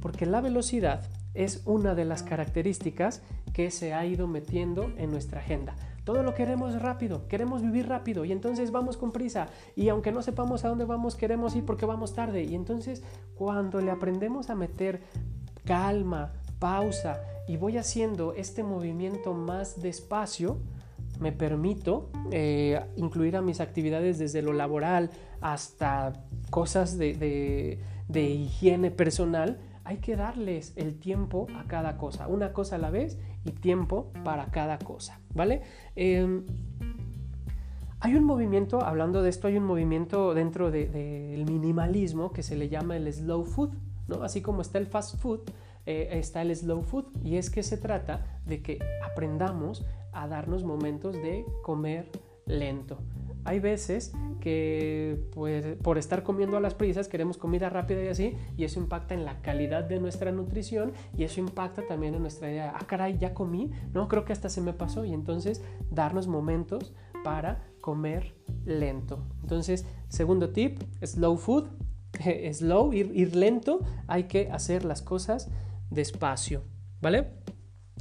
porque 0.00 0.26
la 0.26 0.40
velocidad 0.40 1.02
es 1.34 1.62
una 1.64 1.96
de 1.96 2.04
las 2.04 2.22
características 2.22 3.22
que 3.52 3.72
se 3.72 3.94
ha 3.94 4.06
ido 4.06 4.28
metiendo 4.28 4.92
en 4.96 5.10
nuestra 5.10 5.40
agenda. 5.40 5.74
Todo 6.04 6.22
lo 6.22 6.34
queremos 6.34 6.80
rápido, 6.80 7.28
queremos 7.28 7.62
vivir 7.62 7.88
rápido 7.88 8.24
y 8.24 8.32
entonces 8.32 8.72
vamos 8.72 8.96
con 8.96 9.12
prisa 9.12 9.48
y 9.76 9.88
aunque 9.88 10.12
no 10.12 10.22
sepamos 10.22 10.64
a 10.64 10.68
dónde 10.68 10.84
vamos, 10.84 11.14
queremos 11.14 11.54
ir 11.54 11.64
porque 11.64 11.86
vamos 11.86 12.14
tarde. 12.14 12.42
Y 12.44 12.54
entonces 12.54 13.02
cuando 13.34 13.80
le 13.80 13.90
aprendemos 13.90 14.50
a 14.50 14.54
meter 14.54 15.02
calma, 15.64 16.32
pausa 16.58 17.20
y 17.46 17.56
voy 17.56 17.76
haciendo 17.76 18.32
este 18.34 18.62
movimiento 18.62 19.34
más 19.34 19.80
despacio, 19.80 20.58
me 21.18 21.32
permito 21.32 22.10
eh, 22.30 22.80
incluir 22.96 23.36
a 23.36 23.42
mis 23.42 23.60
actividades 23.60 24.18
desde 24.18 24.40
lo 24.40 24.52
laboral 24.52 25.10
hasta 25.40 26.12
cosas 26.50 26.96
de 26.96 27.78
higiene 28.08 28.90
personal 28.90 29.58
hay 29.90 29.96
que 29.96 30.14
darles 30.14 30.72
el 30.76 31.00
tiempo 31.00 31.48
a 31.56 31.64
cada 31.64 31.96
cosa, 31.96 32.28
una 32.28 32.52
cosa 32.52 32.76
a 32.76 32.78
la 32.78 32.90
vez 32.90 33.18
y 33.44 33.52
tiempo 33.52 34.12
para 34.24 34.46
cada 34.46 34.78
cosa, 34.78 35.20
¿vale? 35.34 35.62
Em, 35.96 36.44
hay 38.00 38.14
un 38.14 38.24
movimiento, 38.24 38.82
hablando 38.82 39.22
de 39.22 39.28
esto, 39.28 39.46
hay 39.46 39.56
un 39.58 39.64
movimiento 39.64 40.32
dentro 40.32 40.70
del 40.70 41.44
minimalismo 41.44 42.32
que 42.32 42.42
se 42.42 42.56
le 42.56 42.68
llama 42.68 42.96
el 42.96 43.12
slow 43.12 43.44
food, 43.44 43.70
¿no? 44.08 44.22
Así 44.22 44.40
como 44.40 44.62
está 44.62 44.78
el 44.78 44.86
fast 44.86 45.18
food, 45.18 45.40
eh, 45.86 46.08
está 46.12 46.42
el 46.42 46.54
slow 46.54 46.82
food 46.82 47.06
y 47.22 47.36
es 47.36 47.50
que 47.50 47.62
se 47.62 47.76
trata 47.76 48.40
de 48.46 48.62
que 48.62 48.78
aprendamos 49.04 49.84
a 50.12 50.28
darnos 50.28 50.64
momentos 50.64 51.14
de 51.14 51.44
comer 51.62 52.10
lento. 52.46 52.98
Hay 53.44 53.60
veces 53.60 54.12
que 54.40 55.28
pues, 55.32 55.64
por 55.82 55.98
estar 55.98 56.22
comiendo 56.22 56.56
a 56.56 56.60
las 56.60 56.74
prisas 56.74 57.08
queremos 57.08 57.36
comida 57.36 57.68
rápida 57.68 58.02
y 58.02 58.08
así, 58.08 58.36
y 58.56 58.64
eso 58.64 58.80
impacta 58.80 59.14
en 59.14 59.24
la 59.24 59.40
calidad 59.42 59.84
de 59.84 60.00
nuestra 60.00 60.32
nutrición 60.32 60.92
y 61.16 61.24
eso 61.24 61.40
impacta 61.40 61.86
también 61.86 62.14
en 62.14 62.22
nuestra 62.22 62.50
idea, 62.50 62.72
ah 62.74 62.86
caray, 62.86 63.18
ya 63.18 63.34
comí, 63.34 63.70
no, 63.92 64.08
creo 64.08 64.24
que 64.24 64.32
hasta 64.32 64.48
se 64.48 64.60
me 64.60 64.72
pasó 64.72 65.04
y 65.04 65.12
entonces 65.12 65.62
darnos 65.90 66.26
momentos 66.26 66.94
para 67.22 67.64
comer 67.80 68.34
lento. 68.64 69.24
Entonces, 69.42 69.86
segundo 70.08 70.50
tip, 70.50 70.80
slow 71.02 71.36
food, 71.36 71.68
slow, 72.52 72.92
ir, 72.92 73.12
ir 73.14 73.36
lento, 73.36 73.80
hay 74.06 74.24
que 74.24 74.50
hacer 74.50 74.84
las 74.84 75.02
cosas 75.02 75.50
despacio, 75.90 76.62
¿vale? 77.00 77.32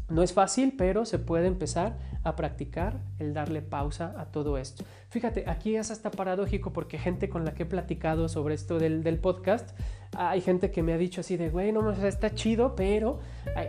No 0.09 0.23
es 0.23 0.33
fácil, 0.33 0.73
pero 0.77 1.05
se 1.05 1.19
puede 1.19 1.47
empezar 1.47 1.99
a 2.23 2.35
practicar 2.35 2.99
el 3.19 3.33
darle 3.33 3.61
pausa 3.61 4.13
a 4.17 4.25
todo 4.25 4.57
esto. 4.57 4.83
Fíjate, 5.09 5.45
aquí 5.47 5.75
es 5.75 5.91
hasta 5.91 6.11
paradójico 6.11 6.73
porque 6.73 6.97
gente 6.97 7.29
con 7.29 7.45
la 7.45 7.53
que 7.53 7.63
he 7.63 7.65
platicado 7.65 8.29
sobre 8.29 8.55
esto 8.55 8.79
del, 8.79 9.03
del 9.03 9.19
podcast 9.19 9.71
hay 10.17 10.41
gente 10.41 10.71
que 10.71 10.81
me 10.81 10.93
ha 10.93 10.97
dicho 10.97 11.21
así 11.21 11.37
de, 11.37 11.49
güey, 11.49 11.71
no, 11.71 11.91
está 11.91 12.33
chido, 12.33 12.75
pero 12.75 13.19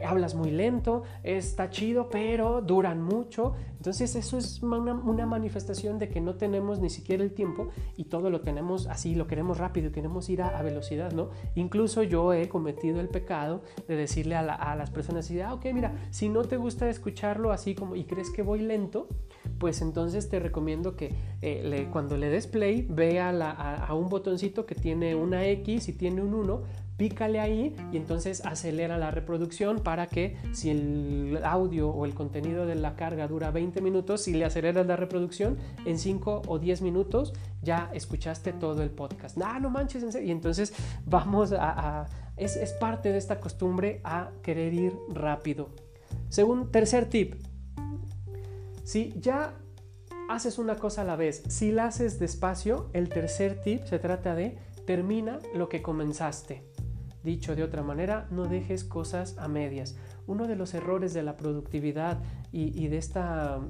hablas 0.06 0.35
muy 0.35 0.50
lento, 0.50 1.02
está 1.23 1.68
chido, 1.70 2.09
pero 2.09 2.62
duran 2.62 3.02
mucho. 3.02 3.54
Entonces 3.76 4.14
eso 4.14 4.38
es 4.38 4.62
una, 4.62 5.26
manifestación 5.26 5.99
de 5.99 6.09
que 6.09 6.20
no 6.20 6.35
tenemos 6.35 6.80
ni 6.80 6.90
siquiera 6.90 7.23
el 7.23 7.32
tiempo 7.32 7.68
y 7.97 8.04
todo 8.04 8.30
lo 8.30 8.40
tenemos 8.40 8.87
así, 8.87 9.14
lo 9.14 9.26
queremos 9.26 9.59
rápido 9.59 9.90
queremos 9.92 10.28
ir 10.28 10.42
a, 10.42 10.61
velocidad, 10.62 11.12
¿no? 11.12 11.30
Incluso 11.54 12.02
yo 12.02 12.32
he 12.32 12.49
cometido 12.49 13.00
el 13.00 13.09
pecado 13.09 13.62
de 13.88 13.97
decirle 13.97 14.35
a, 14.35 14.40
a 14.40 14.76
las 14.76 14.90
personas 14.90 15.25
así 15.25 15.35
de, 15.35 15.42
ah, 15.42 15.54
ok, 15.54 15.66
mira, 15.73 15.94
si 16.11 16.28
no 16.28 16.44
te 16.44 16.56
gusta 16.56 16.88
escucharlo 16.88 17.52
así 17.52 17.75
como 17.75 17.97
y 17.97 18.04
crees 18.04 18.30
que 18.30 18.42
voy 18.42 18.61
lento, 18.61 19.09
pues 19.59 19.83
entonces 19.83 20.28
te 20.28 20.38
recomiendo 20.38 20.97
que 20.97 21.12
eh, 21.42 21.88
cuando 21.92 22.16
le 22.16 22.28
des 22.28 22.47
play, 22.47 22.87
vea 22.88 23.30
a, 23.30 23.95
un 23.95 24.09
botoncito 24.09 24.66
que 24.66 24.75
tiene 24.75 25.14
una 25.14 25.47
X 25.47 25.88
y 25.88 25.92
tiene 25.92 26.23
un 26.23 26.35
1, 26.35 26.62
pícale 26.97 27.40
ahí 27.40 27.75
y 27.92 27.97
entonces 27.97 28.45
acelera 28.45 28.99
la 28.99 29.11
reproducción 29.11 29.80
para 29.80 30.07
que 30.07 30.37
si 30.52 30.71
el 30.71 31.40
audio 31.45 31.88
o 31.88 32.04
el 32.04 32.14
contenido 32.14 32.66
de 32.66 32.75
la 32.75 32.95
carga 32.95 33.26
dura 33.26 33.50
20 33.50 33.80
minutos, 33.80 34.23
si 34.23 34.35
le 34.35 34.45
aceleras 34.45 34.87
la 34.87 34.97
reproducción, 34.97 35.57
en 35.87 35.99
5 35.99 36.42
o 36.47 36.59
10 36.59 36.83
minutos 36.83 37.33
ya 37.62 37.90
escuchaste 37.95 38.52
todo 38.52 38.83
el 38.83 38.90
podcast. 38.90 39.37
No, 39.37 39.59
no 39.61 39.71
manches. 39.71 40.14
Y 40.23 40.30
entonces 40.30 40.75
vamos 41.07 41.52
a... 41.52 42.07
es, 42.37 42.57
es 42.57 42.73
parte 42.75 43.12
de 43.12 43.19
esta 43.19 43.40
costumbre 43.40 44.00
a 44.04 44.30
querer 44.42 44.75
ir 44.75 44.92
rápido. 45.09 45.71
Según 46.28 46.71
tercer 46.71 47.07
tip, 47.07 47.35
si 48.90 49.14
ya 49.20 49.54
haces 50.28 50.59
una 50.59 50.75
cosa 50.75 51.02
a 51.02 51.04
la 51.04 51.14
vez, 51.14 51.44
si 51.47 51.70
la 51.70 51.85
haces 51.85 52.18
despacio, 52.18 52.90
el 52.92 53.09
tercer 53.09 53.62
tip 53.62 53.85
se 53.85 54.00
trata 54.00 54.35
de 54.35 54.59
termina 54.85 55.38
lo 55.54 55.68
que 55.68 55.80
comenzaste. 55.80 56.64
Dicho 57.23 57.54
de 57.54 57.62
otra 57.62 57.85
manera, 57.85 58.26
no 58.32 58.47
dejes 58.47 58.82
cosas 58.82 59.38
a 59.38 59.47
medias. 59.47 59.97
Uno 60.26 60.49
de 60.49 60.56
los 60.56 60.75
errores 60.75 61.14
de 61.14 61.23
la 61.23 61.37
productividad 61.37 62.20
y, 62.50 62.76
y 62.85 62.88
de 62.88 62.97
esta 62.97 63.61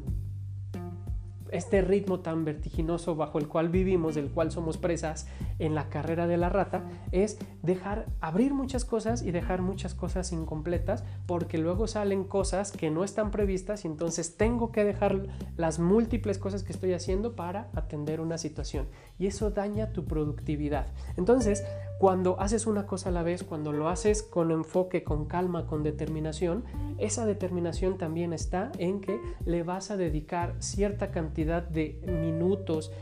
este 1.52 1.83
ritmo 1.83 2.21
tan 2.21 2.45
vertiginoso 2.45 3.16
bajo 3.16 3.38
el 3.38 3.49
cual 3.49 3.69
vivimos, 3.69 4.14
del 4.14 4.30
cual 4.30 4.50
somos 4.50 4.78
presas 4.78 5.26
en 5.59 5.75
la 5.75 5.88
carrera 5.88 6.26
de 6.26 6.37
la 6.37 6.49
rata, 6.49 6.85
es 7.12 7.38
dejar 7.62 8.07
abrir 8.21 8.54
muchas 8.54 8.85
cosas 8.85 9.23
y 9.23 9.30
dejar 9.30 9.62
muchas 9.62 9.95
cosas 9.95 10.33
incompletas, 10.33 11.04
porque 11.26 11.59
luego 11.59 11.87
salen 11.87 12.25
cosas 12.25 12.73
que 12.73 12.90
no 12.90 13.04
están 13.04 13.30
previstas 13.30 13.85
y 13.85 13.88
entonces 13.88 14.37
tengo 14.37 14.73
que 14.73 14.85
dejar 14.85 15.26
las 15.57 15.78
múltiples 15.78 16.38
cosas 16.38 16.62
que 16.62 16.73
estoy 16.73 16.92
haciendo 16.92 17.37
para 17.37 17.69
atender 17.75 18.21
una 18.21 18.38
situación. 18.38 18.87
Y 19.19 19.26
eso 19.26 19.50
daña 19.50 19.92
tu 19.92 20.04
productividad. 20.04 20.87
Entonces, 21.16 21.64
cuando 21.99 22.40
haces 22.40 22.66
una 22.66 22.87
cosa 22.87 23.11
a 23.11 23.12
la 23.12 23.23
vez, 23.23 23.45
cuando 23.45 23.73
lo 23.73 23.90
haces 23.90 24.23
con 24.23 24.50
enfoque, 24.50 25.04
con 25.04 25.26
calma, 25.26 25.66
con 25.66 25.83
determinación, 25.83 26.64
esa 26.97 27.26
determinación 27.26 27.99
también 27.99 28.33
está 28.33 28.73
en 28.78 29.02
que 29.02 29.21
le 29.45 29.62
vas 29.62 29.90
a 29.90 29.99
dedicar 29.99 30.54
cierta 30.61 31.11
cantidad 31.11 31.40
de 31.45 32.01
minutos 32.07 32.93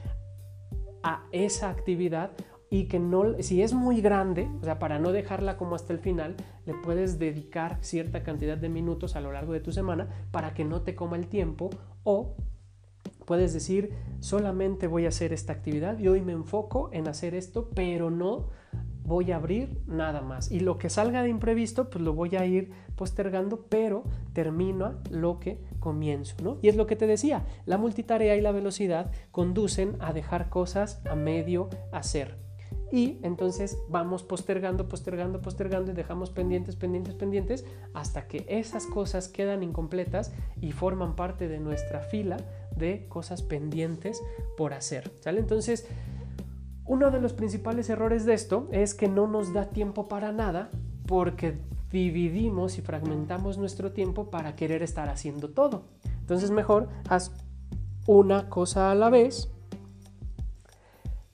a 1.02 1.26
esa 1.33 1.71
actividad 1.71 2.33
y 2.71 2.85
que 2.85 2.99
no, 2.99 3.40
si 3.40 3.62
es 3.62 3.73
muy 3.73 4.00
grande, 4.00 4.49
o 4.61 4.64
sea, 4.64 4.78
para 4.78 4.99
no 4.99 5.12
dejarla 5.12 5.57
como 5.57 5.75
hasta 5.75 5.92
el 5.92 5.99
final, 5.99 6.37
le 6.66 6.75
puedes 6.75 7.18
dedicar 7.18 7.78
cierta 7.80 8.23
cantidad 8.23 8.59
de 8.59 8.68
minutos 8.68 9.16
a 9.16 9.21
lo 9.21 9.33
largo 9.33 9.52
de 9.52 9.61
tu 9.61 9.73
semana 9.73 10.09
para 10.30 10.52
que 10.52 10.64
no 10.64 10.83
te 10.83 10.95
coma 10.95 11.16
el 11.16 11.28
tiempo 11.28 11.71
o 12.04 12.37
puedes 13.25 13.54
decir, 13.54 13.92
solamente 14.21 14.87
voy 14.87 15.07
a 15.07 15.09
hacer 15.09 15.33
esta 15.33 15.52
actividad 15.52 15.99
y 15.99 16.09
hoy 16.09 16.21
me 16.21 16.33
enfoco 16.33 16.90
en 16.92 17.09
hacer 17.09 17.35
esto, 17.35 17.71
pero 17.75 18.11
no 18.11 18.49
voy 19.08 19.32
a 19.32 19.36
abrir 19.36 19.80
nada 19.86 20.20
más. 20.20 20.52
Y 20.52 20.60
lo 20.60 20.78
que 20.78 20.90
salga 20.90 21.22
de 21.22 21.30
imprevisto, 21.30 21.90
pues 21.90 22.04
lo 22.04 22.14
voy 22.14 22.36
a 22.36 22.46
ir 22.46 22.70
postergando, 22.94 23.66
pero 23.68 24.04
termino 24.32 24.96
lo 25.10 25.40
que 25.40 25.58
comienzo, 25.80 26.36
¿no? 26.42 26.58
Y 26.62 26.68
es 26.68 26.76
lo 26.76 26.86
que 26.86 26.96
te 26.96 27.06
decía, 27.06 27.44
la 27.66 27.78
multitarea 27.78 28.36
y 28.36 28.40
la 28.40 28.52
velocidad 28.52 29.10
conducen 29.32 29.96
a 30.00 30.12
dejar 30.12 30.50
cosas 30.50 31.00
a 31.10 31.16
medio 31.16 31.68
hacer. 31.90 32.36
Y 32.90 33.18
entonces 33.22 33.78
vamos 33.88 34.22
postergando, 34.22 34.88
postergando, 34.88 35.42
postergando 35.42 35.92
y 35.92 35.94
dejamos 35.94 36.30
pendientes, 36.30 36.76
pendientes, 36.76 37.14
pendientes 37.14 37.66
hasta 37.92 38.26
que 38.26 38.46
esas 38.48 38.86
cosas 38.86 39.28
quedan 39.28 39.62
incompletas 39.62 40.32
y 40.60 40.72
forman 40.72 41.14
parte 41.14 41.48
de 41.48 41.60
nuestra 41.60 42.00
fila 42.00 42.38
de 42.74 43.06
cosas 43.08 43.42
pendientes 43.42 44.22
por 44.56 44.72
hacer. 44.72 45.10
¿Sale? 45.20 45.40
Entonces, 45.40 45.86
uno 46.88 47.11
de 47.11 47.21
los 47.21 47.35
principales 47.35 47.90
errores 47.90 48.25
de 48.25 48.33
esto 48.33 48.66
es 48.73 48.95
que 48.95 49.09
no 49.09 49.26
nos 49.26 49.52
da 49.52 49.66
tiempo 49.66 50.09
para 50.09 50.33
nada 50.33 50.71
porque 51.07 51.59
dividimos 51.92 52.78
y 52.78 52.83
fragmentamos 52.83 53.59
nuestro 53.59 53.92
tiempo 53.92 54.30
para 54.30 54.57
querer 54.57 54.83
estar 54.83 55.11
haciendo 55.11 55.50
todo. 55.50 55.85
Entonces 56.21 56.50
mejor 56.50 56.88
haz 57.09 57.33
una 58.07 58.49
cosa 58.49 58.90
a 58.90 58.95
la 58.95 59.11
vez, 59.11 59.50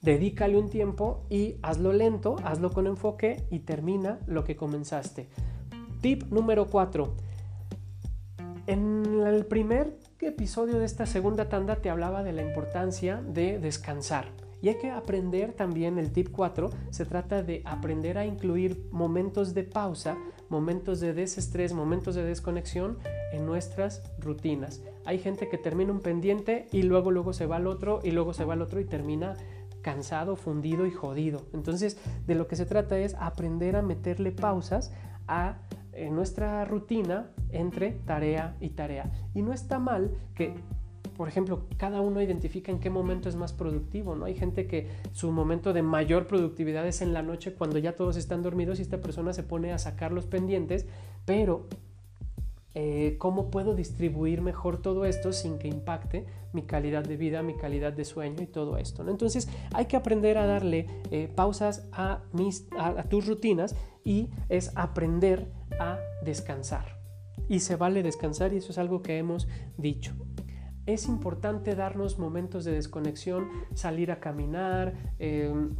dedícale 0.02 0.58
un 0.58 0.70
tiempo 0.70 1.24
y 1.30 1.56
hazlo 1.62 1.92
lento, 1.92 2.34
hazlo 2.42 2.72
con 2.72 2.88
enfoque 2.88 3.44
y 3.48 3.60
termina 3.60 4.18
lo 4.26 4.42
que 4.42 4.56
comenzaste. 4.56 5.28
Tip 6.00 6.24
número 6.32 6.66
4. 6.66 7.14
En 8.66 9.22
el 9.24 9.46
primer 9.46 9.96
episodio 10.18 10.78
de 10.78 10.86
esta 10.86 11.06
segunda 11.06 11.48
tanda 11.48 11.76
te 11.76 11.90
hablaba 11.90 12.24
de 12.24 12.32
la 12.32 12.42
importancia 12.42 13.22
de 13.22 13.60
descansar. 13.60 14.43
Y 14.64 14.70
hay 14.70 14.78
que 14.78 14.90
aprender 14.90 15.52
también, 15.52 15.98
el 15.98 16.10
tip 16.10 16.30
4, 16.32 16.70
se 16.88 17.04
trata 17.04 17.42
de 17.42 17.60
aprender 17.66 18.16
a 18.16 18.24
incluir 18.24 18.88
momentos 18.92 19.52
de 19.52 19.62
pausa, 19.62 20.16
momentos 20.48 21.00
de 21.00 21.12
desestrés, 21.12 21.74
momentos 21.74 22.14
de 22.14 22.24
desconexión 22.24 22.96
en 23.34 23.44
nuestras 23.44 24.10
rutinas. 24.18 24.82
Hay 25.04 25.18
gente 25.18 25.50
que 25.50 25.58
termina 25.58 25.92
un 25.92 26.00
pendiente 26.00 26.66
y 26.72 26.82
luego 26.82 27.10
luego 27.10 27.34
se 27.34 27.44
va 27.44 27.56
al 27.56 27.66
otro 27.66 28.00
y 28.02 28.12
luego 28.12 28.32
se 28.32 28.46
va 28.46 28.54
al 28.54 28.62
otro 28.62 28.80
y 28.80 28.86
termina 28.86 29.36
cansado, 29.82 30.34
fundido 30.34 30.86
y 30.86 30.92
jodido. 30.92 31.42
Entonces, 31.52 31.98
de 32.26 32.34
lo 32.34 32.48
que 32.48 32.56
se 32.56 32.64
trata 32.64 32.96
es 32.98 33.14
aprender 33.16 33.76
a 33.76 33.82
meterle 33.82 34.32
pausas 34.32 34.94
a 35.28 35.58
nuestra 36.10 36.64
rutina 36.64 37.30
entre 37.50 37.92
tarea 38.06 38.56
y 38.60 38.70
tarea. 38.70 39.12
Y 39.34 39.42
no 39.42 39.52
está 39.52 39.78
mal 39.78 40.10
que 40.34 40.54
por 41.16 41.28
ejemplo, 41.28 41.62
cada 41.76 42.00
uno 42.00 42.20
identifica 42.20 42.72
en 42.72 42.80
qué 42.80 42.90
momento 42.90 43.28
es 43.28 43.36
más 43.36 43.52
productivo, 43.52 44.14
¿no? 44.14 44.24
Hay 44.24 44.34
gente 44.34 44.66
que 44.66 44.88
su 45.12 45.30
momento 45.30 45.72
de 45.72 45.82
mayor 45.82 46.26
productividad 46.26 46.86
es 46.86 47.02
en 47.02 47.12
la 47.12 47.22
noche 47.22 47.54
cuando 47.54 47.78
ya 47.78 47.94
todos 47.94 48.16
están 48.16 48.42
dormidos 48.42 48.78
y 48.78 48.82
esta 48.82 49.00
persona 49.00 49.32
se 49.32 49.42
pone 49.42 49.72
a 49.72 49.78
sacar 49.78 50.12
los 50.12 50.26
pendientes, 50.26 50.86
pero 51.24 51.66
eh, 52.74 53.16
¿cómo 53.18 53.50
puedo 53.50 53.74
distribuir 53.74 54.40
mejor 54.40 54.82
todo 54.82 55.04
esto 55.04 55.32
sin 55.32 55.58
que 55.58 55.68
impacte 55.68 56.26
mi 56.52 56.62
calidad 56.62 57.04
de 57.04 57.16
vida, 57.16 57.42
mi 57.42 57.56
calidad 57.56 57.92
de 57.92 58.04
sueño 58.04 58.42
y 58.42 58.46
todo 58.46 58.76
esto? 58.76 59.04
¿no? 59.04 59.12
Entonces 59.12 59.48
hay 59.72 59.86
que 59.86 59.96
aprender 59.96 60.38
a 60.38 60.46
darle 60.46 60.88
eh, 61.10 61.28
pausas 61.32 61.88
a, 61.92 62.22
a 62.76 63.02
tus 63.04 63.26
rutinas 63.26 63.76
y 64.04 64.30
es 64.48 64.72
aprender 64.74 65.46
a 65.78 65.98
descansar. 66.24 66.98
Y 67.48 67.60
se 67.60 67.76
vale 67.76 68.02
descansar 68.02 68.52
y 68.52 68.56
eso 68.56 68.72
es 68.72 68.78
algo 68.78 69.02
que 69.02 69.18
hemos 69.18 69.46
dicho 69.76 70.14
es 70.86 71.06
importante 71.06 71.74
darnos 71.74 72.18
momentos 72.18 72.64
de 72.64 72.72
desconexión, 72.72 73.48
salir 73.74 74.10
a 74.10 74.20
caminar, 74.20 74.94
em, 75.18 75.70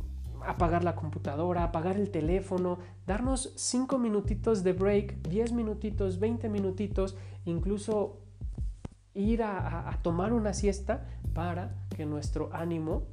apagar 0.46 0.84
la 0.84 0.94
computadora, 0.94 1.64
apagar 1.64 1.96
el 1.96 2.10
teléfono, 2.10 2.78
darnos 3.06 3.52
5 3.56 3.98
minutitos 3.98 4.62
de 4.62 4.72
break, 4.72 5.28
10 5.28 5.52
minutitos, 5.52 6.18
20 6.20 6.48
minutitos, 6.48 7.16
incluso 7.44 8.18
ir 9.14 9.42
a, 9.42 9.98
tomar 10.02 10.32
una 10.32 10.52
siesta 10.52 11.06
para 11.34 11.74
que 11.96 12.04
nuestro 12.04 12.50
ánimo 12.52 13.04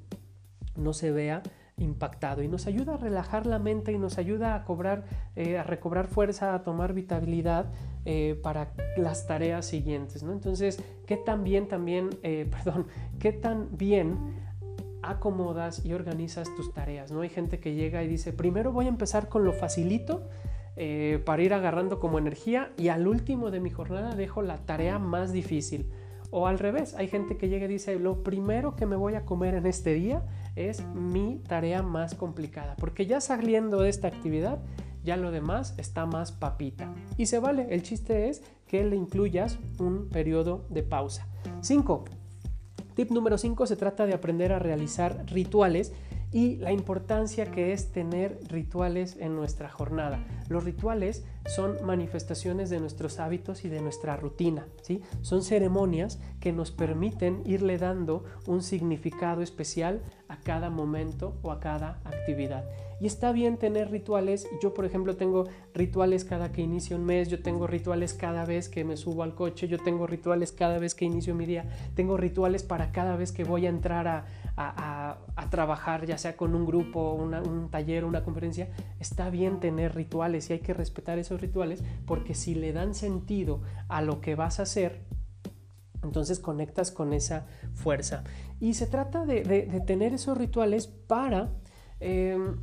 no 0.76 0.94
se 0.94 1.12
vea 1.12 1.44
impactado 1.82 2.44
y 2.44 2.48
nos 2.48 2.68
ayuda 2.68 2.94
a 2.94 2.98
relajar 2.98 3.46
la 3.46 3.60
mente 3.60 3.92
y 3.92 3.98
nos 3.98 4.18
ayuda 4.18 4.56
a 4.56 4.64
cobrar, 4.64 5.04
eh, 5.36 5.58
a 5.58 5.64
recobrar 5.64 6.08
fuerza, 6.08 6.54
a 6.54 6.64
tomar 6.64 6.94
vitalidad 6.94 7.66
eh, 8.06 8.40
para 8.42 8.74
las 8.98 9.28
tareas 9.28 9.66
siguientes. 9.66 10.24
¿no? 10.24 10.32
Entonces, 10.32 10.82
¿qué 11.06 11.18
tan 11.18 11.44
bien 11.44 11.68
también, 11.68 12.10
eh, 12.24 12.50
perdón, 12.52 12.88
qué 13.20 13.34
tan 13.34 13.78
bien 13.78 14.18
acomodas 15.04 15.86
y 15.86 15.94
organizas 15.94 16.54
tus 16.56 16.74
tareas? 16.74 17.12
¿no? 17.12 17.22
Hay 17.22 17.30
gente 17.30 17.60
que 17.60 17.74
llega 17.74 18.04
y 18.04 18.08
dice, 18.08 18.34
primero 18.34 18.72
voy 18.72 18.86
a 18.86 18.90
empezar 18.90 19.28
con 19.30 19.44
lo 19.44 19.54
facilito 19.54 20.28
para 21.26 21.44
ir 21.44 21.54
agarrando 21.54 22.00
como 22.00 22.18
energía 22.18 22.72
y 22.76 22.88
al 22.88 23.06
último 23.06 23.52
de 23.52 23.60
mi 23.60 23.70
jornada 23.70 24.16
dejo 24.16 24.42
la 24.42 24.58
tarea 24.58 24.98
más 24.98 25.32
difícil. 25.32 25.92
O 26.32 26.48
al 26.48 26.58
revés, 26.58 26.96
hay 26.96 27.08
gente 27.08 27.38
que 27.38 27.50
llega 27.50 27.66
y 27.66 27.68
dice, 27.68 28.00
lo 28.00 28.24
primero 28.24 28.76
que 28.76 28.88
me 28.88 28.96
voy 28.96 29.14
a 29.16 29.26
comer 29.26 29.54
en 29.54 29.68
este 29.68 29.94
día 29.94 30.24
es 30.56 30.86
mi 30.88 31.42
tarea 31.48 31.82
más 31.84 32.16
complicada, 32.16 32.76
porque 32.78 33.06
ya 33.06 33.22
saliendo 33.22 33.82
de 33.82 33.90
esta 33.90 34.08
actividad, 34.08 34.60
ya 35.04 35.18
lo 35.18 35.32
demás 35.32 35.74
está 35.78 36.06
más 36.06 36.32
papita. 36.32 36.94
Y 37.18 37.26
se 37.26 37.40
vale, 37.40 37.68
el 37.72 37.84
chiste 37.84 38.30
es 38.30 38.44
que 38.68 38.84
le 38.84 38.96
incluyas 38.96 39.60
un 39.80 40.10
periodo 40.10 40.66
de 40.70 40.84
pausa. 40.84 41.28
5. 41.62 42.06
Tip 42.96 43.12
número 43.12 43.38
5 43.38 43.66
se 43.66 43.76
trata 43.76 44.06
de 44.06 44.14
aprender 44.14 44.52
a 44.52 44.60
realizar 44.60 45.26
rituales 45.28 45.94
y 46.32 46.58
la 46.58 46.72
importancia 46.72 47.52
que 47.52 47.74
es 47.74 47.92
tener 47.92 48.40
rituales 48.48 49.18
en 49.20 49.36
nuestra 49.36 49.70
jornada. 49.70 50.20
Los 50.50 50.64
rituales 50.64 51.26
son 51.46 51.84
manifestaciones 51.86 52.70
de 52.70 52.80
nuestros 52.80 53.20
hábitos 53.20 53.66
y 53.66 53.70
de 53.70 53.82
nuestra 53.82 54.16
rutina, 54.16 54.68
¿sí? 54.82 55.02
Son 55.22 55.44
ceremonias 55.44 56.20
que 56.40 56.54
nos 56.54 56.72
permiten 56.72 57.42
irle 57.46 57.78
dando 57.78 58.24
un 58.48 58.62
significado 58.62 59.42
especial 59.42 60.02
a 60.28 60.38
cada 60.38 60.70
momento 60.70 61.36
o 61.42 61.52
a 61.52 61.60
cada 61.60 62.00
actividad. 62.06 62.64
Y 63.02 63.08
está 63.08 63.32
bien 63.32 63.58
tener 63.58 63.90
rituales. 63.90 64.48
Yo, 64.62 64.76
por 64.76 64.86
ejemplo, 64.86 65.16
tengo 65.16 65.48
rituales 65.74 66.24
cada 66.24 66.52
que 66.52 66.62
inicio 66.62 66.98
un 66.98 67.04
mes, 67.04 67.30
yo 67.30 67.42
tengo 67.42 67.66
rituales 67.66 68.14
cada 68.14 68.46
vez 68.46 68.70
que 68.70 68.84
me 68.84 68.96
subo 68.96 69.24
al 69.24 69.34
coche, 69.34 69.68
yo 69.68 69.80
tengo 69.80 70.06
rituales 70.06 70.52
cada 70.52 70.78
vez 70.78 70.94
que 70.94 71.06
inicio 71.06 71.34
mi 71.34 71.48
día, 71.48 71.66
tengo 71.96 72.16
rituales 72.16 72.62
para 72.62 72.92
cada 72.92 73.16
vez 73.16 73.32
que 73.32 73.44
voy 73.44 73.66
a 73.66 73.70
entrar 73.70 74.08
a, 74.08 74.26
trabajar, 75.50 76.06
ya 76.06 76.18
sea 76.18 76.38
con 76.38 76.56
un 76.56 76.66
grupo, 76.66 77.14
un 77.14 77.70
taller, 77.70 78.06
una 78.06 78.24
conferencia. 78.24 78.70
Está 79.00 79.30
bien 79.30 79.60
tener 79.60 79.96
rituales 79.96 80.50
y 80.50 80.54
hay 80.54 80.60
que 80.60 80.74
respetar 80.74 81.20
esos 81.20 81.42
rituales 81.42 81.84
porque 82.06 82.34
si 82.34 82.56
le 82.56 82.74
dan 82.74 82.96
sentido 82.96 83.62
a 83.88 84.02
lo 84.02 84.22
que 84.22 84.36
vas 84.36 84.60
a 84.60 84.64
hacer, 84.64 85.02
entonces 86.04 86.40
conectas 86.40 86.92
con 86.92 87.14
esa 87.14 87.46
fuerza. 87.74 88.24
Y 88.60 88.74
se 88.74 88.88
trata 88.88 89.26
de, 89.26 89.42
tener 89.86 90.14
esos 90.14 90.38
rituales 90.38 90.88
para, 90.88 91.50
em, 92.00 92.58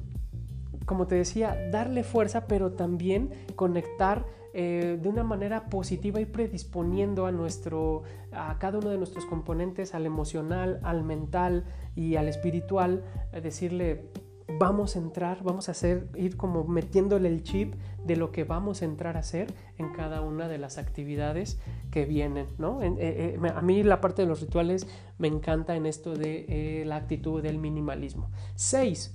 como 0.86 1.06
te 1.06 1.16
decía, 1.16 1.56
darle 1.70 2.02
fuerza, 2.02 2.46
pero 2.46 2.72
también 2.72 3.30
conectar 3.54 4.24
eh, 4.60 4.98
de 5.00 5.08
una 5.08 5.22
manera 5.22 5.66
positiva 5.66 6.20
y 6.20 6.26
predisponiendo 6.26 7.26
a, 7.26 7.30
nuestro, 7.30 8.02
a 8.32 8.58
cada 8.58 8.78
uno 8.78 8.90
de 8.90 8.98
nuestros 8.98 9.24
componentes, 9.24 9.94
al 9.94 10.04
emocional, 10.04 10.80
al 10.82 11.04
mental 11.04 11.64
y 11.94 12.16
al 12.16 12.26
espiritual, 12.26 13.04
decirle, 13.40 14.10
vamos 14.58 14.96
a 14.96 14.98
entrar, 14.98 15.44
vamos 15.44 15.68
a 15.68 15.70
hacer, 15.70 16.08
ir 16.16 16.36
como 16.36 16.64
metiéndole 16.64 17.28
el 17.28 17.44
chip 17.44 17.76
de 18.04 18.16
lo 18.16 18.32
que 18.32 18.42
vamos 18.42 18.82
a 18.82 18.86
entrar 18.86 19.16
a 19.16 19.20
hacer 19.20 19.54
en 19.76 19.92
cada 19.92 20.22
una 20.22 20.48
de 20.48 20.58
las 20.58 20.76
actividades 20.76 21.60
que 21.92 22.04
vienen, 22.04 22.48
¿no? 22.58 22.82
Eh, 22.82 22.96
eh, 22.98 23.38
a 23.54 23.62
mí 23.62 23.84
la 23.84 24.00
parte 24.00 24.22
de 24.22 24.28
los 24.28 24.40
rituales 24.40 24.88
me 25.18 25.28
encanta 25.28 25.76
en 25.76 25.86
esto 25.86 26.16
de 26.16 26.82
la 26.84 26.96
actitud 26.96 27.40
del 27.40 27.58
minimalismo. 27.58 28.28
Seis, 28.56 29.14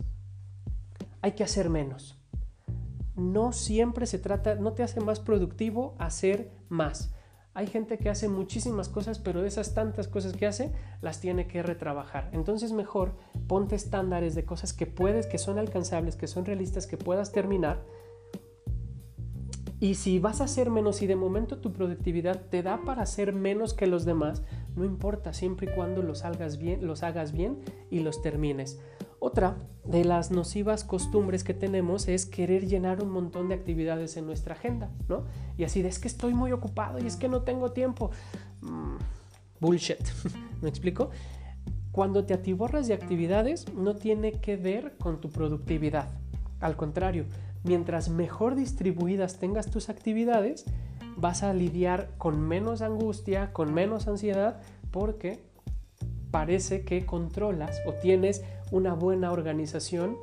hay 1.21 1.33
que 1.33 1.43
hacer 1.43 1.69
menos. 1.69 2.22
No 3.15 3.51
siempre 3.51 4.05
se 4.05 4.19
trata, 4.19 4.55
no 4.55 4.73
te 4.73 4.83
hace 4.83 4.99
más 4.99 5.19
productivo 5.19 5.95
hacer 5.99 6.51
más. 6.69 7.13
Hay 7.55 7.67
gente 7.67 7.99
que 7.99 8.09
hace 8.09 8.29
muchísimas 8.29 8.89
cosas, 8.89 9.19
pero 9.19 9.43
de 9.43 9.47
esas 9.47 9.75
tantas 9.75 10.07
cosas 10.07 10.33
que 10.33 10.47
hace, 10.47 10.71
las 11.01 11.19
tiene 11.19 11.47
que 11.47 11.61
retrabajar. 11.61 12.29
Entonces 12.33 12.71
mejor 12.71 13.15
ponte 13.47 13.75
estándares 13.75 14.33
de 14.33 14.43
cosas 14.43 14.73
que 14.73 14.87
puedes, 14.87 15.27
que 15.27 15.37
son 15.37 15.59
alcanzables, 15.59 16.15
que 16.15 16.25
son 16.25 16.45
realistas, 16.45 16.87
que 16.87 16.97
puedas 16.97 17.31
terminar. 17.31 17.83
Y 19.79 19.95
si 19.95 20.17
vas 20.17 20.41
a 20.41 20.45
hacer 20.45 20.71
menos 20.71 21.01
y 21.03 21.07
de 21.07 21.15
momento 21.15 21.59
tu 21.59 21.73
productividad 21.73 22.41
te 22.49 22.63
da 22.63 22.81
para 22.85 23.03
hacer 23.03 23.33
menos 23.33 23.75
que 23.75 23.85
los 23.85 24.05
demás, 24.05 24.41
no 24.75 24.85
importa, 24.85 25.33
siempre 25.33 25.69
y 25.69 25.75
cuando 25.75 26.01
los 26.01 26.23
bien, 26.57 26.87
los 26.87 27.03
hagas 27.03 27.33
bien 27.33 27.59
y 27.91 27.99
los 27.99 28.21
termines. 28.21 28.79
Otra 29.25 29.55
de 29.85 30.03
las 30.03 30.31
nocivas 30.31 30.83
costumbres 30.83 31.45
que 31.45 31.53
tenemos 31.53 32.09
es 32.09 32.25
querer 32.25 32.67
llenar 32.67 33.01
un 33.01 33.09
montón 33.09 33.47
de 33.47 33.55
actividades 33.55 34.17
en 34.17 34.25
nuestra 34.25 34.53
agenda, 34.53 34.89
¿no? 35.07 35.23
Y 35.57 35.63
así 35.63 35.81
de 35.81 35.87
es 35.87 35.97
que 35.97 36.09
estoy 36.09 36.33
muy 36.33 36.51
ocupado 36.51 36.99
y 36.99 37.07
es 37.07 37.15
que 37.15 37.29
no 37.29 37.43
tengo 37.43 37.71
tiempo. 37.71 38.11
Mm, 38.59 38.97
bullshit, 39.61 40.05
¿me 40.61 40.67
explico? 40.67 41.09
Cuando 41.93 42.25
te 42.25 42.33
atiborras 42.33 42.89
de 42.89 42.95
actividades 42.95 43.73
no 43.73 43.95
tiene 43.95 44.33
que 44.41 44.57
ver 44.57 44.97
con 44.97 45.21
tu 45.21 45.29
productividad. 45.29 46.09
Al 46.59 46.75
contrario, 46.75 47.23
mientras 47.63 48.09
mejor 48.09 48.55
distribuidas 48.55 49.39
tengas 49.39 49.71
tus 49.71 49.87
actividades, 49.87 50.65
vas 51.15 51.43
a 51.43 51.53
lidiar 51.53 52.09
con 52.17 52.41
menos 52.41 52.81
angustia, 52.81 53.53
con 53.53 53.73
menos 53.73 54.09
ansiedad, 54.09 54.59
porque 54.91 55.39
parece 56.33 56.83
que 56.83 57.05
controlas 57.05 57.79
o 57.85 57.93
tienes 57.93 58.43
una 58.71 58.95
buena 58.95 59.31
organización 59.31 60.17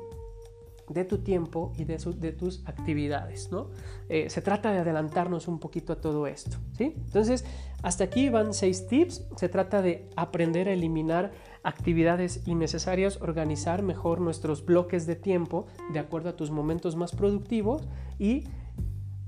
de 0.89 1.05
tu 1.05 1.19
tiempo 1.19 1.71
y 1.77 1.85
de, 1.85 1.97
tus 2.33 2.67
actividades, 2.67 3.49
¿no? 3.49 3.69
Eh, 4.09 4.29
se 4.29 4.41
trata 4.41 4.73
de 4.73 4.79
adelantarnos 4.79 5.47
un 5.47 5.57
poquito 5.57 5.93
a 5.93 6.01
todo 6.01 6.27
esto, 6.27 6.57
¿sí? 6.77 6.95
Entonces, 6.97 7.45
hasta 7.81 8.03
aquí 8.03 8.27
van 8.27 8.53
seis 8.53 8.87
tips. 8.87 9.25
Se 9.37 9.47
trata 9.47 9.81
de 9.81 10.09
aprender 10.17 10.67
a 10.67 10.73
eliminar 10.73 11.31
actividades 11.63 12.45
innecesarias, 12.45 13.21
organizar 13.21 13.81
mejor 13.81 14.19
nuestros 14.19 14.65
bloques 14.65 15.07
de 15.07 15.15
tiempo 15.15 15.67
de 15.93 15.99
acuerdo 15.99 16.27
a 16.27 16.35
tus 16.35 16.51
momentos 16.51 16.97
más 16.97 17.13
productivos 17.13 17.83
y 18.19 18.43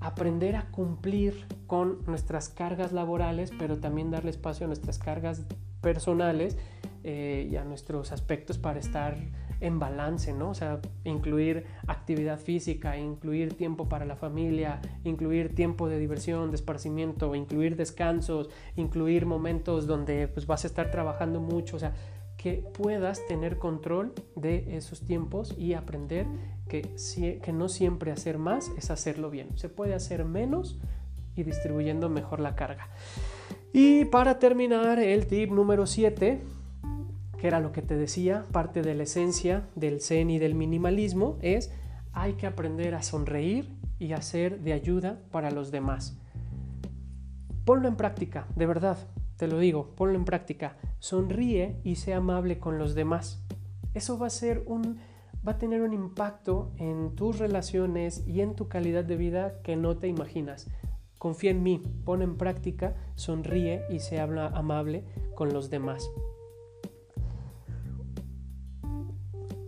aprender 0.02 0.58
a 0.58 0.70
cumplir 0.70 1.48
con 1.66 2.00
nuestras 2.08 2.50
cargas 2.50 2.92
laborales, 2.92 3.54
pero 3.58 3.80
también 3.80 4.12
darle 4.12 4.32
espacio 4.32 4.66
a 4.66 4.68
nuestras 4.68 4.98
cargas 4.98 5.46
personales 5.84 6.58
eh, 7.04 7.48
y 7.52 7.56
a 7.58 7.64
nuestros 7.64 8.12
aspectos 8.12 8.58
para 8.58 8.80
estar 8.80 9.16
en 9.60 9.80
balance, 9.80 10.34
¿no? 10.34 10.50
O 10.50 10.54
sea, 10.54 10.80
incluir 11.04 11.66
actividad 11.88 12.40
física, 12.40 12.98
incluir 12.98 13.56
tiempo 13.56 13.88
para 13.88 14.06
la 14.06 14.16
familia, 14.16 14.82
incluir 15.04 15.54
tiempo 15.54 15.88
de 15.88 16.00
diversión, 16.00 16.50
de 16.50 16.56
esparcimiento, 16.56 17.36
incluir 17.36 17.76
descansos, 17.76 18.50
incluir 18.76 19.26
momentos 19.26 19.86
donde 19.86 20.28
pues 20.28 20.48
vas 20.48 20.64
a 20.64 20.68
estar 20.68 20.92
trabajando 20.92 21.40
mucho, 21.40 21.76
o 21.76 21.80
sea, 21.80 21.94
que 22.38 22.66
puedas 22.74 23.26
tener 23.28 23.58
control 23.58 24.14
de 24.36 24.76
esos 24.76 25.06
tiempos 25.06 25.56
y 25.58 25.76
aprender 25.76 26.26
que, 26.68 26.82
que 27.42 27.54
no 27.54 27.70
siempre 27.70 28.12
hacer 28.12 28.38
más 28.38 28.72
es 28.78 28.92
hacerlo 28.92 29.30
bien. 29.30 29.58
Se 29.58 29.70
puede 29.70 29.94
hacer 29.94 30.26
menos 30.26 30.80
y 31.36 31.44
distribuyendo 31.44 32.10
mejor 32.10 32.40
la 32.40 32.56
carga. 32.56 32.90
Y 33.76 34.06
para 34.06 34.38
terminar, 34.38 35.00
el 35.00 35.26
tip 35.26 35.50
número 35.50 35.88
7, 35.88 36.40
que 37.40 37.48
era 37.48 37.60
lo 37.60 37.72
que 37.72 37.82
te 37.82 37.96
decía, 37.96 38.46
parte 38.52 38.84
de 38.84 38.94
la 38.94 39.02
esencia 39.02 39.68
del 39.74 40.00
zen 40.00 40.30
y 40.30 40.38
del 40.38 40.54
minimalismo, 40.54 41.40
es 41.42 41.74
hay 42.12 42.34
que 42.34 42.46
aprender 42.46 42.94
a 42.94 43.02
sonreír 43.02 43.76
y 43.98 44.14
a 44.14 44.22
ser 44.22 44.60
de 44.60 44.74
ayuda 44.74 45.24
para 45.32 45.50
los 45.50 45.72
demás. 45.72 46.20
Ponlo 47.66 47.88
en 47.88 47.96
práctica, 47.96 48.46
de 48.56 48.68
verdad, 48.68 48.98
te 49.38 49.48
lo 49.48 49.58
digo, 49.58 49.96
ponlo 49.96 50.20
en 50.20 50.26
práctica. 50.26 50.78
Sonríe 51.00 51.82
y 51.84 51.96
sé 51.96 52.14
amable 52.14 52.60
con 52.60 52.78
los 52.78 52.94
demás. 52.94 53.44
Eso 53.96 54.20
va 54.20 54.28
a 54.28 54.30
ser 54.30 54.62
un 54.68 55.00
va 55.46 55.54
a 55.54 55.58
tener 55.58 55.82
un 55.82 55.94
impacto 55.94 56.72
en 56.78 57.16
tus 57.16 57.40
relaciones 57.40 58.24
y 58.28 58.42
en 58.42 58.56
tu 58.56 58.68
calidad 58.68 59.04
de 59.04 59.18
vida 59.18 59.62
que 59.64 59.76
no 59.76 59.98
te 59.98 60.08
imaginas. 60.08 60.70
Confía 61.24 61.52
en 61.52 61.64
mí, 61.64 61.82
pon 62.04 62.22
en 62.22 62.36
práctica, 62.36 62.98
sonríe 63.16 63.86
y 63.90 64.00
se 64.00 64.20
habla 64.20 64.48
amable 64.48 65.06
con 65.36 65.54
los 65.54 65.70
demás. 65.70 66.12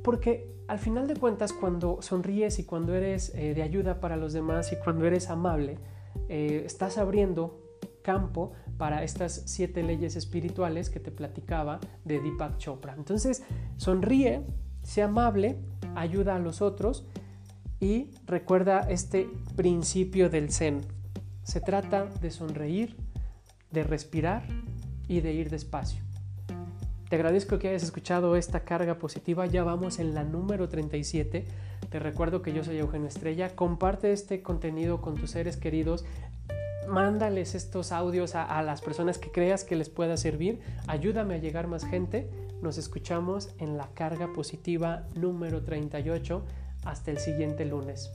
Porque 0.04 0.54
al 0.68 0.80
final 0.80 1.08
de 1.08 1.16
cuentas, 1.16 1.54
cuando 1.54 2.02
sonríes 2.02 2.60
y 2.60 2.66
cuando 2.66 2.94
eres 2.94 3.34
eh, 3.36 3.54
de 3.54 3.64
ayuda 3.64 4.02
para 4.02 4.18
los 4.18 4.34
demás 4.34 4.74
y 4.74 4.76
cuando 4.76 5.06
eres 5.06 5.30
amable, 5.30 5.78
eh, 6.28 6.64
estás 6.66 6.98
abriendo 6.98 7.58
campo 8.02 8.52
para 8.78 9.06
estas 9.06 9.44
siete 9.46 9.82
leyes 9.82 10.18
espirituales 10.18 10.90
que 10.90 11.00
te 11.00 11.12
platicaba 11.12 11.80
de 12.04 12.20
Deepak 12.20 12.58
Chopra. 12.58 12.96
Entonces, 12.98 13.44
sonríe 13.78 14.44
Sea 14.84 15.06
amable, 15.06 15.56
ayuda 15.96 16.36
a 16.36 16.40
los 16.40 16.62
otros 16.62 17.06
y 17.80 18.12
recuerda 18.26 18.82
este 18.90 19.30
principio 19.56 20.30
del 20.30 20.52
Zen. 20.52 20.82
Se 21.46 21.62
trata 21.62 22.06
de 22.22 22.32
sonreír, 22.32 22.98
de 23.70 23.84
respirar 23.84 24.44
y 25.08 25.22
de 25.22 25.32
ir 25.34 25.52
despacio. 25.52 26.02
Te 27.08 27.18
agradezco 27.18 27.60
que 27.60 27.70
hayas 27.70 27.84
escuchado 27.84 28.36
esta 28.36 28.62
carga 28.62 28.98
positiva. 28.98 29.46
Ya 29.46 29.64
vamos 29.64 30.00
en 30.00 30.16
la 30.16 30.24
número 30.24 30.68
37. 30.68 31.46
Te 31.92 32.00
recuerdo 32.00 32.42
que 32.42 32.52
yo 32.52 32.64
soy 32.64 32.80
Eugenio 32.80 33.08
Estrella. 33.08 33.56
Comparte 33.56 34.12
este 34.12 34.42
contenido 34.42 35.02
con 35.02 35.14
tus 35.14 35.32
seres 35.32 35.56
queridos. 35.56 36.04
Mándales 36.90 37.54
estos 37.54 37.92
audios 37.92 38.34
a, 38.34 38.62
las 38.64 38.82
personas 38.82 39.20
que 39.20 39.32
creas 39.32 39.64
que 39.64 39.76
les 39.76 39.90
pueda 39.90 40.18
servir. 40.18 40.62
Ayúdame 40.88 41.36
a 41.36 41.38
llegar 41.38 41.68
más 41.68 41.86
gente. 41.86 42.28
Nos 42.64 42.80
escuchamos 42.80 43.50
en 43.60 43.78
la 43.78 43.88
carga 43.94 44.34
positiva 44.34 45.04
número 45.14 45.64
38. 45.64 46.44
Hasta 46.86 47.12
el 47.12 47.20
siguiente 47.20 47.66
lunes. 47.66 48.12